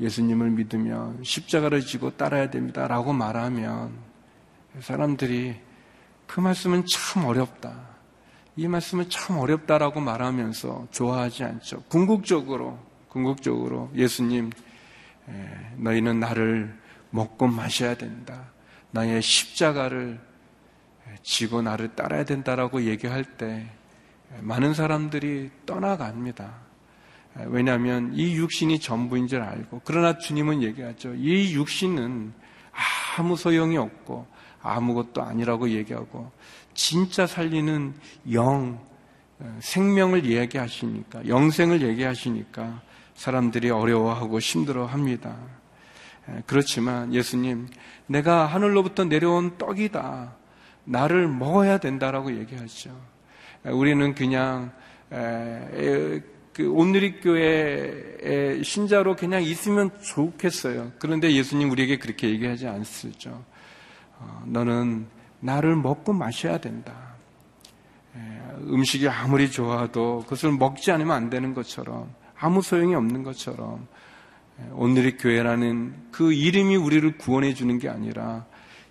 예수님을 0.00 0.50
믿으면 0.50 1.22
십자가를 1.22 1.82
지고 1.82 2.10
따라야 2.16 2.50
됩니다. 2.50 2.88
라고 2.88 3.12
말하면 3.12 3.92
사람들이 4.80 5.54
그 6.26 6.40
말씀은 6.40 6.84
참 6.86 7.24
어렵다. 7.24 7.91
이 8.56 8.68
말씀은 8.68 9.08
참 9.08 9.38
어렵다라고 9.38 10.00
말하면서 10.00 10.88
좋아하지 10.90 11.44
않죠. 11.44 11.82
궁극적으로, 11.88 12.78
궁극적으로 13.08 13.90
예수님, 13.94 14.50
너희는 15.76 16.20
나를 16.20 16.76
먹고 17.10 17.46
마셔야 17.46 17.94
된다. 17.94 18.50
나의 18.90 19.22
십자가를 19.22 20.20
지고 21.22 21.62
나를 21.62 21.94
따라야 21.94 22.24
된다라고 22.24 22.82
얘기할 22.82 23.24
때 23.24 23.66
많은 24.40 24.74
사람들이 24.74 25.50
떠나갑니다. 25.64 26.54
왜냐하면 27.46 28.12
이 28.12 28.34
육신이 28.34 28.80
전부인 28.80 29.28
줄 29.28 29.40
알고 29.40 29.80
그러나 29.84 30.18
주님은 30.18 30.62
얘기하죠. 30.62 31.14
이 31.14 31.54
육신은 31.54 32.34
아무 33.16 33.36
소용이 33.36 33.78
없고 33.78 34.26
아무것도 34.60 35.22
아니라고 35.22 35.70
얘기하고 35.70 36.30
진짜 36.74 37.26
살리는 37.26 37.94
영 38.32 38.80
생명을 39.60 40.24
얘기하시니까 40.24 41.26
영생을 41.28 41.82
얘기하시니까 41.82 42.82
사람들이 43.14 43.70
어려워하고 43.70 44.38
힘들어 44.38 44.86
합니다. 44.86 45.36
그렇지만 46.46 47.12
예수님 47.12 47.68
내가 48.06 48.46
하늘로부터 48.46 49.04
내려온 49.04 49.58
떡이다. 49.58 50.36
나를 50.84 51.28
먹어야 51.28 51.78
된다라고 51.78 52.36
얘기하죠. 52.38 52.90
우리는 53.64 54.14
그냥 54.14 54.72
그 55.10 56.70
온누리교회 56.70 58.62
신자로 58.62 59.16
그냥 59.16 59.42
있으면 59.42 59.90
좋겠어요. 60.02 60.92
그런데 60.98 61.32
예수님 61.32 61.70
우리에게 61.70 61.98
그렇게 61.98 62.28
얘기하지 62.28 62.68
않으시죠. 62.68 63.44
어, 64.18 64.42
너는 64.46 65.06
나를 65.42 65.76
먹고 65.76 66.12
마셔야 66.12 66.58
된다. 66.58 67.12
음식이 68.68 69.08
아무리 69.08 69.50
좋아도 69.50 70.20
그것을 70.20 70.52
먹지 70.52 70.92
않으면 70.92 71.14
안 71.14 71.30
되는 71.30 71.52
것처럼 71.52 72.10
아무 72.38 72.62
소용이 72.62 72.94
없는 72.94 73.22
것처럼 73.24 73.86
오늘의 74.72 75.16
교회라는 75.18 75.94
그 76.12 76.32
이름이 76.32 76.76
우리를 76.76 77.18
구원해 77.18 77.54
주는 77.54 77.78
게 77.78 77.88
아니라 77.88 78.44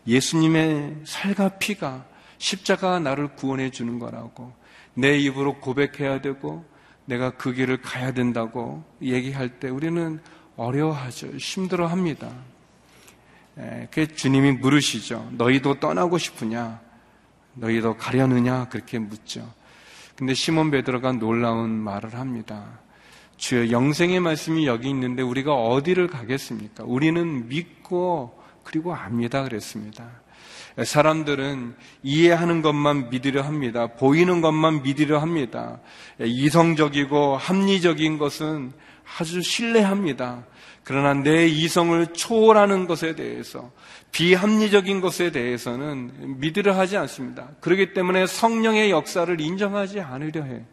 예수님의 0.07 1.01
살과 1.05 1.57
피가 1.59 2.05
십자가가 2.37 2.99
나를 2.99 3.35
구원해 3.35 3.69
주는 3.69 3.97
거라고 3.99 4.51
내 4.93 5.17
입으로 5.17 5.59
고백해야 5.59 6.21
되고 6.21 6.65
내가 7.05 7.31
그 7.31 7.53
길을 7.53 7.81
가야 7.81 8.13
된다고 8.13 8.83
얘기할 9.01 9.59
때 9.59 9.69
우리는 9.69 10.19
어려워하죠. 10.57 11.27
힘들어 11.37 11.87
합니다. 11.87 12.29
그 13.91 14.13
주님이 14.15 14.53
물으시죠. 14.53 15.29
너희도 15.33 15.79
떠나고 15.79 16.17
싶으냐? 16.17 16.79
너희도 17.53 17.97
가려느냐? 17.97 18.69
그렇게 18.69 18.99
묻죠. 18.99 19.47
근데 20.15 20.33
시몬 20.33 20.71
베드로가 20.71 21.13
놀라운 21.13 21.69
말을 21.71 22.15
합니다. 22.15 22.79
주여 23.37 23.71
영생의 23.71 24.19
말씀이 24.19 24.67
여기 24.67 24.89
있는데 24.89 25.23
우리가 25.23 25.53
어디를 25.53 26.07
가겠습니까? 26.07 26.83
우리는 26.85 27.47
믿고 27.47 28.39
그리고 28.63 28.93
압니다 28.93 29.43
그랬습니다. 29.43 30.21
사람들은 30.83 31.75
이해하는 32.03 32.61
것만 32.61 33.09
믿으려 33.09 33.41
합니다. 33.41 33.87
보이는 33.87 34.41
것만 34.41 34.83
믿으려 34.83 35.19
합니다. 35.19 35.79
이성적이고 36.19 37.37
합리적인 37.37 38.17
것은 38.17 38.71
아주 39.17 39.41
신뢰합니다. 39.41 40.45
그러나 40.83 41.13
내 41.13 41.47
이성을 41.47 42.07
초월하는 42.07 42.87
것에 42.87 43.15
대해서 43.15 43.71
비합리적인 44.11 45.01
것에 45.01 45.31
대해서는 45.31 46.39
믿으려 46.39 46.73
하지 46.73 46.97
않습니다. 46.97 47.49
그렇기 47.61 47.93
때문에 47.93 48.25
성령의 48.25 48.91
역사를 48.91 49.39
인정하지 49.39 50.01
않으려 50.01 50.43
해. 50.43 50.63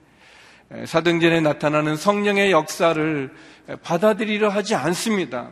사등전에 0.86 1.40
나타나는 1.40 1.96
성령의 1.96 2.50
역사를 2.50 3.30
받아들이려 3.82 4.48
하지 4.48 4.74
않습니다. 4.74 5.50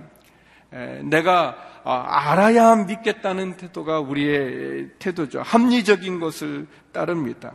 내가 1.03 1.57
아, 1.88 2.33
알아야 2.33 2.75
믿겠다는 2.75 3.57
태도가 3.57 4.01
우리의 4.01 4.88
태도죠. 4.99 5.40
합리적인 5.42 6.19
것을 6.19 6.66
따릅니다. 6.92 7.53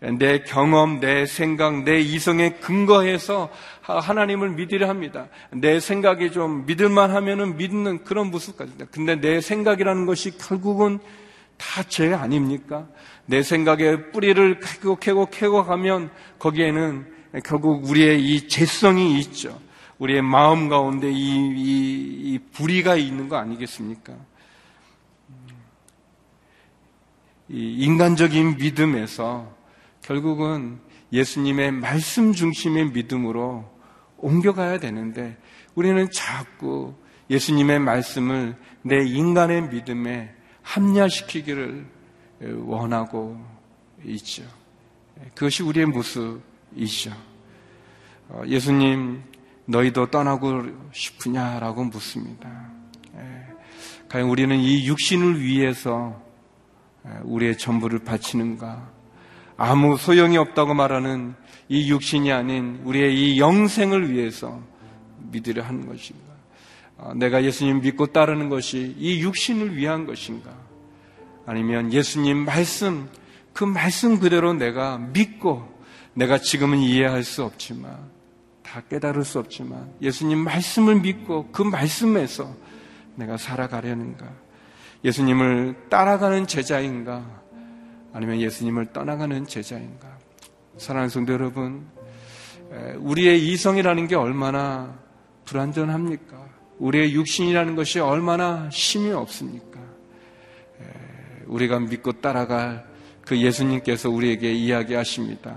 내 0.00 0.40
경험, 0.40 0.98
내 0.98 1.26
생각, 1.26 1.84
내 1.84 2.00
이성에 2.00 2.54
근거해서 2.54 3.50
하나님을 3.88 4.50
믿으려 4.50 4.88
합니다. 4.88 5.28
내 5.50 5.80
생각이 5.80 6.30
좀 6.32 6.66
믿을만 6.66 7.10
하면은 7.10 7.56
믿는 7.56 8.04
그런 8.04 8.30
모습까지입니다. 8.30 8.86
근데 8.90 9.20
내 9.20 9.40
생각이라는 9.40 10.06
것이 10.06 10.36
결국은 10.36 10.98
다 11.56 11.82
죄 11.82 12.14
아닙니까? 12.14 12.86
내 13.26 13.42
생각에 13.42 14.10
뿌리를 14.12 14.60
캐고 14.60 14.96
캐고 14.96 15.26
캐고 15.26 15.64
가면 15.64 16.10
거기에는 16.38 17.06
결국 17.44 17.88
우리의 17.88 18.24
이 18.24 18.48
죄성이 18.48 19.18
있죠. 19.20 19.58
우리의 19.98 20.22
마음 20.22 20.68
가운데 20.68 21.10
이, 21.10 21.14
이, 21.14 22.34
이 22.34 22.38
불의가 22.52 22.94
있는 22.94 23.28
거 23.28 23.36
아니겠습니까? 23.36 24.14
이 27.48 27.76
인간적인 27.80 28.56
믿음에서 28.58 29.52
결국은 30.02 30.78
예수님의 31.12 31.72
말씀 31.72 32.32
중심의 32.32 32.90
믿음으로 32.90 33.77
옮겨가야 34.18 34.78
되는데 34.78 35.36
우리는 35.74 36.10
자꾸 36.10 36.94
예수님의 37.30 37.78
말씀을 37.80 38.56
내 38.82 39.04
인간의 39.04 39.68
믿음에 39.68 40.34
합리화시키기를 40.62 41.86
원하고 42.64 43.40
있죠. 44.04 44.44
그것이 45.34 45.62
우리의 45.62 45.86
모습이죠. 45.86 47.12
어, 48.28 48.42
예수님 48.46 49.22
너희도 49.64 50.10
떠나고 50.10 50.62
싶으냐라고 50.92 51.84
묻습니다. 51.84 52.70
예. 53.16 53.46
과연 54.08 54.28
우리는 54.28 54.56
이 54.56 54.86
육신을 54.86 55.40
위해서 55.40 56.22
예, 57.06 57.10
우리의 57.24 57.58
전부를 57.58 58.00
바치는가? 58.00 58.90
아무 59.56 59.96
소용이 59.96 60.36
없다고 60.36 60.74
말하는 60.74 61.34
이 61.68 61.90
육신이 61.90 62.32
아닌 62.32 62.80
우리의 62.84 63.14
이 63.14 63.40
영생을 63.40 64.10
위해서 64.10 64.60
믿으려 65.30 65.62
하는 65.62 65.86
것인가? 65.86 66.28
어, 66.96 67.12
내가 67.14 67.44
예수님 67.44 67.80
믿고 67.80 68.06
따르는 68.06 68.48
것이 68.48 68.94
이 68.98 69.22
육신을 69.22 69.76
위한 69.76 70.06
것인가? 70.06 70.50
아니면 71.46 71.92
예수님 71.92 72.44
말씀, 72.44 73.08
그 73.52 73.64
말씀 73.64 74.18
그대로 74.18 74.52
내가 74.52 74.98
믿고 74.98 75.78
내가 76.14 76.38
지금은 76.38 76.78
이해할 76.78 77.22
수 77.22 77.44
없지만 77.44 77.96
다 78.62 78.82
깨달을 78.82 79.24
수 79.24 79.38
없지만 79.38 79.92
예수님 80.02 80.38
말씀을 80.38 81.00
믿고 81.00 81.50
그 81.52 81.62
말씀에서 81.62 82.54
내가 83.14 83.36
살아가려는가? 83.36 84.26
예수님을 85.04 85.88
따라가는 85.88 86.46
제자인가? 86.46 87.24
아니면 88.12 88.40
예수님을 88.40 88.92
떠나가는 88.92 89.46
제자인가? 89.46 90.18
사랑하는 90.78 91.08
성도 91.08 91.32
여러분, 91.32 91.86
우리의 92.98 93.48
이성이라는 93.48 94.06
게 94.06 94.14
얼마나 94.14 94.96
불완전합니까? 95.44 96.38
우리의 96.78 97.14
육신이라는 97.14 97.74
것이 97.74 97.98
얼마나 97.98 98.68
힘이 98.70 99.10
없습니까? 99.10 99.80
우리가 101.46 101.80
믿고 101.80 102.12
따라갈 102.20 102.86
그 103.22 103.36
예수님께서 103.36 104.08
우리에게 104.08 104.52
이야기하십니다. 104.52 105.56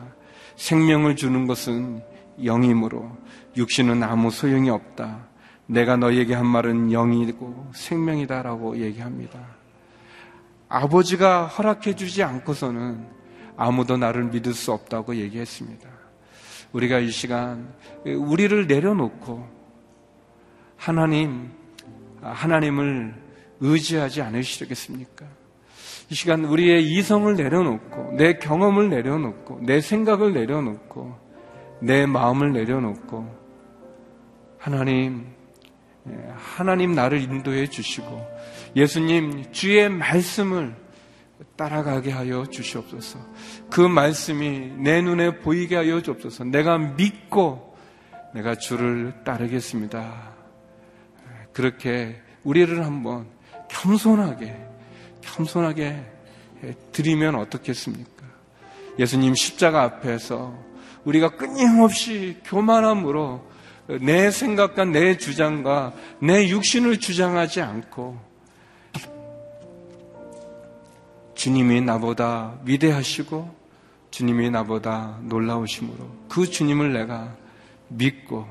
생명을 0.55 1.15
주는 1.15 1.45
것은 1.45 2.01
영이므로 2.43 3.15
육신은 3.55 4.01
아무 4.01 4.31
소용이 4.31 4.71
없다. 4.71 5.27
내가 5.67 5.97
너에게 5.97 6.33
한 6.33 6.47
말은 6.47 6.89
영이고 6.89 7.69
생명이다라고 7.75 8.79
얘기합니다. 8.79 9.39
아버지가 10.67 11.45
허락해 11.45 11.95
주지 11.95 12.23
않고서는 12.23 13.20
아무도 13.57 13.97
나를 13.97 14.25
믿을 14.25 14.53
수 14.53 14.71
없다고 14.71 15.15
얘기했습니다. 15.15 15.89
우리가 16.73 16.99
이 16.99 17.09
시간 17.09 17.73
우리를 18.05 18.67
내려놓고 18.67 19.47
하나님 20.77 21.51
하나님을 22.21 23.13
의지하지 23.59 24.21
않으시겠습니까? 24.21 25.25
이 26.09 26.15
시간 26.15 26.45
우리의 26.45 26.83
이성을 26.83 27.35
내려놓고 27.35 28.15
내 28.17 28.33
경험을 28.33 28.89
내려놓고 28.89 29.61
내 29.61 29.79
생각을 29.79 30.33
내려놓고 30.33 31.15
내 31.81 32.05
마음을 32.05 32.51
내려놓고 32.51 33.41
하나님, 34.57 35.25
예, 36.07 36.33
하나님 36.35 36.93
나를 36.93 37.21
인도해 37.21 37.67
주시고 37.67 38.27
예수님 38.75 39.51
주의 39.51 39.89
말씀을 39.89 40.75
따라가게 41.55 42.11
하여 42.11 42.45
주시옵소서. 42.45 43.19
그 43.69 43.81
말씀이 43.81 44.73
내 44.77 45.01
눈에 45.01 45.39
보이게 45.39 45.75
하여 45.75 46.01
주옵소서. 46.01 46.45
내가 46.45 46.77
믿고 46.77 47.77
내가 48.33 48.55
주를 48.55 49.13
따르겠습니다. 49.23 50.31
그렇게 51.53 52.21
우리를 52.43 52.83
한번 52.85 53.27
겸손하게, 53.69 54.55
겸손하게 55.21 56.05
드리면 56.91 57.35
어떻겠습니까? 57.35 58.25
예수님 58.99 59.35
십자가 59.35 59.83
앞에서 59.83 60.57
우리가 61.03 61.31
끊임없이 61.31 62.37
교만함으로 62.45 63.49
내 64.01 64.31
생각과 64.31 64.85
내 64.85 65.17
주장과 65.17 65.93
내 66.21 66.47
육신을 66.47 66.99
주장하지 66.99 67.61
않고 67.61 68.30
주님이 71.41 71.81
나보다 71.81 72.59
위대하시고 72.65 73.55
주님이 74.11 74.51
나보다 74.51 75.17
놀라우심으로 75.23 76.27
그 76.29 76.47
주님을 76.47 76.93
내가 76.93 77.35
믿고 77.87 78.45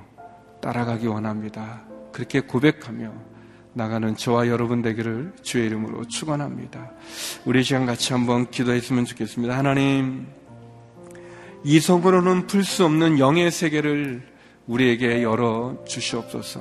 따라가기 0.61 1.07
원합니다. 1.07 1.83
그렇게 2.11 2.41
고백하며 2.41 3.13
나가는 3.75 4.17
저와 4.17 4.49
여러분 4.49 4.83
되기를 4.83 5.35
주의 5.41 5.67
이름으로 5.67 6.07
축원합니다. 6.07 6.91
우리 7.45 7.63
시간 7.63 7.87
같이 7.87 8.13
한번 8.13 8.51
기도했으면 8.51 9.05
좋겠습니다. 9.05 9.57
하나님, 9.57 10.27
이성으로는 11.63 12.49
풀 12.49 12.65
수 12.65 12.85
없는 12.87 13.21
영의 13.21 13.53
세계를 13.53 14.27
우리에게 14.67 15.23
열어 15.23 15.85
주시옵소서. 15.87 16.61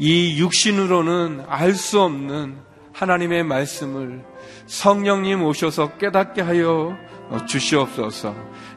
이 0.00 0.36
육신으로는 0.40 1.44
알 1.46 1.76
수 1.76 2.00
없는 2.00 2.56
하나님의 2.92 3.44
말씀을 3.44 4.29
성령님 4.70 5.42
오셔서 5.42 5.98
깨닫게 5.98 6.42
하여 6.42 6.96
주시옵소서. 7.46 8.34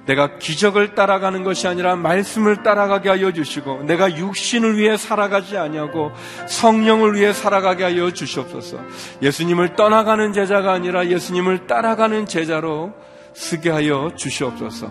내가 0.07 0.39
기적을 0.39 0.95
따라가는 0.95 1.43
것이 1.43 1.67
아니라 1.67 1.95
말씀을 1.95 2.63
따라가게 2.63 3.09
하여 3.09 3.31
주시고 3.31 3.83
내가 3.83 4.17
육신을 4.17 4.77
위해 4.77 4.97
살아가지 4.97 5.55
아니하고 5.55 6.11
성령을 6.47 7.13
위해 7.13 7.31
살아가게 7.31 7.83
하여 7.83 8.11
주시옵소서. 8.11 8.79
예수님을 9.21 9.75
떠나가는 9.75 10.33
제자가 10.33 10.73
아니라 10.73 11.07
예수님을 11.07 11.67
따라가는 11.67 12.25
제자로 12.25 12.91
쓰게 13.33 13.69
하여 13.69 14.11
주시옵소서. 14.15 14.89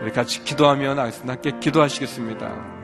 우리 0.00 0.12
같이 0.12 0.44
기도하면 0.44 0.98
함께 1.00 1.50
기도하시겠습니다. 1.60 2.74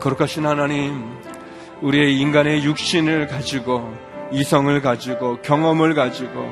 거룩하신 0.00 0.46
하나님, 0.46 1.15
우리의 1.82 2.18
인간의 2.18 2.64
육신을 2.64 3.26
가지고 3.26 3.94
이성을 4.32 4.80
가지고 4.80 5.38
경험을 5.42 5.94
가지고 5.94 6.50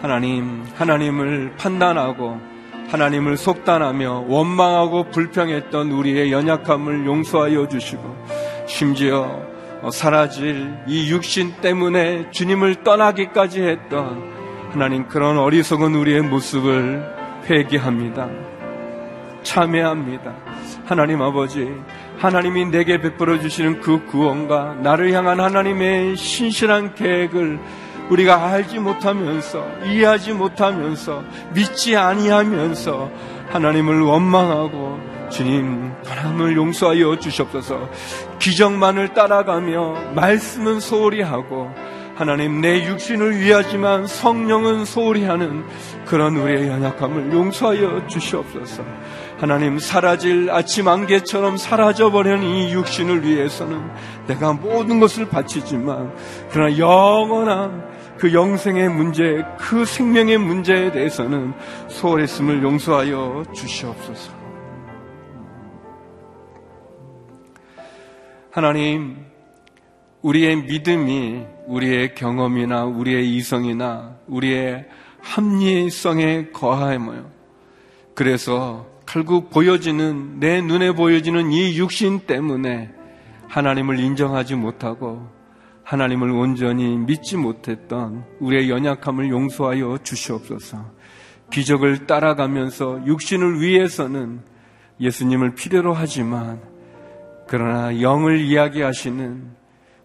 하나님, 0.00 0.64
하나님을 0.76 1.54
판단하고 1.56 2.40
하나님을 2.88 3.36
속단하며 3.36 4.26
원망하고 4.28 5.10
불평했던 5.10 5.92
우리의 5.92 6.32
연약함을 6.32 7.06
용서하여 7.06 7.68
주시고 7.68 8.16
심지어 8.66 9.40
사라질 9.92 10.74
이 10.86 11.10
육신 11.10 11.60
때문에 11.60 12.30
주님을 12.30 12.82
떠나기까지 12.82 13.62
했던 13.62 14.22
하나님 14.72 15.08
그런 15.08 15.38
어리석은 15.38 15.94
우리의 15.94 16.22
모습을 16.22 17.02
회개합니다. 17.48 18.28
참회합니다. 19.42 20.34
하나님 20.84 21.22
아버지, 21.22 21.66
하나님이 22.20 22.66
내게 22.66 23.00
베풀어 23.00 23.40
주시는 23.40 23.80
그 23.80 24.04
구원과 24.04 24.76
나를 24.82 25.10
향한 25.12 25.40
하나님의 25.40 26.16
신실한 26.16 26.94
계획을 26.94 27.58
우리가 28.10 28.44
알지 28.44 28.78
못하면서 28.78 29.66
이해하지 29.86 30.34
못하면서 30.34 31.24
믿지 31.54 31.96
아니하면서 31.96 33.10
하나님을 33.48 34.02
원망하고 34.02 35.00
주님 35.30 35.92
하나님을 36.04 36.56
용서하여 36.56 37.18
주시옵소서. 37.20 37.88
기적만을 38.38 39.14
따라가며 39.14 40.12
말씀은 40.14 40.80
소홀히 40.80 41.22
하고 41.22 41.70
하나님 42.20 42.60
내 42.60 42.84
육신을 42.84 43.40
위하지만 43.40 44.06
성령은 44.06 44.84
소홀히 44.84 45.24
하는 45.24 45.64
그런 46.04 46.36
우리의 46.36 46.68
연약함을 46.68 47.32
용서하여 47.32 48.08
주시옵소서 48.08 48.84
하나님 49.40 49.78
사라질 49.78 50.50
아침 50.50 50.86
안개처럼 50.86 51.56
사라져버리는 51.56 52.42
이 52.42 52.74
육신을 52.74 53.24
위해서는 53.24 53.80
내가 54.26 54.52
모든 54.52 55.00
것을 55.00 55.30
바치지만 55.30 56.14
그러나 56.50 56.76
영원한 56.76 57.88
그 58.18 58.34
영생의 58.34 58.90
문제, 58.90 59.42
그 59.58 59.86
생명의 59.86 60.36
문제에 60.36 60.92
대해서는 60.92 61.54
소홀했음을 61.88 62.62
용서하여 62.62 63.44
주시옵소서. 63.54 64.30
하나님, 68.50 69.24
우리의 70.20 70.64
믿음이 70.64 71.46
우리의 71.66 72.14
경험이나 72.14 72.84
우리의 72.84 73.34
이성이나 73.36 74.16
우리의 74.26 74.86
합리성에 75.22 76.50
거하여요. 76.52 77.30
그래서 78.14 78.89
결국 79.12 79.50
보여지는, 79.50 80.38
내 80.38 80.60
눈에 80.60 80.92
보여지는 80.92 81.50
이 81.50 81.76
육신 81.76 82.20
때문에 82.28 82.92
하나님을 83.48 83.98
인정하지 83.98 84.54
못하고 84.54 85.26
하나님을 85.82 86.30
온전히 86.30 86.96
믿지 86.96 87.36
못했던 87.36 88.24
우리의 88.38 88.70
연약함을 88.70 89.28
용서하여 89.28 89.98
주시옵소서. 90.04 90.92
기적을 91.50 92.06
따라가면서 92.06 93.04
육신을 93.04 93.60
위해서는 93.60 94.42
예수님을 95.00 95.56
필요로 95.56 95.92
하지만 95.92 96.60
그러나 97.48 98.00
영을 98.00 98.38
이야기하시는 98.38 99.50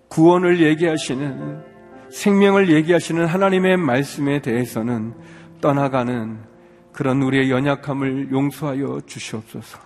구원을 0.07 0.61
얘기하시는 0.61 1.61
생명을 2.09 2.71
얘기하시는 2.71 3.23
하나님의 3.27 3.77
말씀에 3.77 4.41
대해서는 4.41 5.13
떠나가는 5.61 6.54
그런 6.95 7.21
우리의 7.23 7.51
연약함을 7.51 8.31
용서하여 8.31 9.01
주시옵소서. 9.05 9.77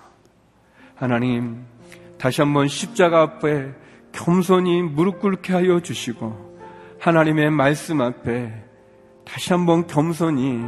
하나님, 0.93 1.65
다시 2.19 2.41
한번 2.41 2.67
십자가 2.67 3.24
앞에 3.24 3.74
겸손히 4.12 4.84
무릎 4.84 5.19
꿇게 5.19 5.54
하여 5.54 5.80
주시고 5.80 6.60
하나님의 7.00 7.50
말씀 7.50 8.02
앞에 8.02 8.54
다시 9.26 9.54
한번 9.54 9.88
겸손히 9.88 10.63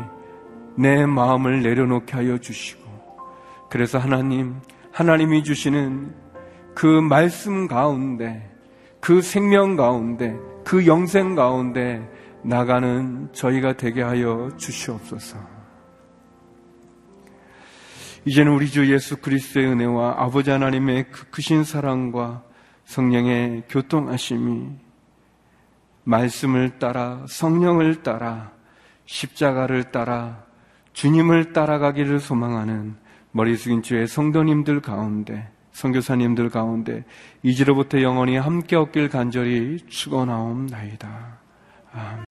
내 0.76 1.06
마음을 1.06 1.62
내려놓게 1.62 2.14
하여 2.14 2.40
주시고 2.40 2.82
그래서 3.70 4.00
하나님 4.00 4.56
하나님이 4.92 5.44
주시는 5.44 6.16
그 6.74 6.88
말씀 6.88 7.68
가운데 7.68 8.50
그 9.00 9.22
생명 9.22 9.76
가운데 9.76 10.36
그 10.66 10.88
영생 10.88 11.36
가운데 11.36 12.02
나가는 12.42 13.30
저희가 13.32 13.74
되게 13.74 14.02
하여 14.02 14.50
주시옵소서. 14.58 15.61
이제는 18.26 18.52
우리 18.52 18.70
주 18.70 18.92
예수 18.94 19.18
그리스도의 19.18 19.68
은혜와 19.68 20.16
아버지 20.18 20.52
하나님의 20.52 21.10
그 21.12 21.30
크신 21.32 21.64
사랑과 21.64 22.44
성령의 22.86 23.64
교통하심이 23.70 24.70
말씀을 26.04 26.78
따라 26.80 27.26
성령을 27.28 28.04
따라 28.04 28.52
십자가를 29.06 29.92
따라 29.92 30.44
주님을 30.94 31.54
따라가기를 31.54 32.20
소망하는 32.20 32.96
머리 33.32 33.56
숙인 33.56 33.82
주의 33.82 34.08
성도님들 34.08 34.82
가운데 34.82 35.50
성교사님들 35.72 36.50
가운데 36.50 37.06
이제로부터 37.44 38.02
영원히 38.02 38.38
함께 38.38 38.76
얻길 38.76 39.10
간절히 39.10 39.80
축원하옵나이다. 39.88 41.40
아멘. 41.94 42.31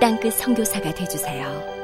땅끝 0.00 0.34
성교사가 0.34 0.92
되주세요 0.94 1.75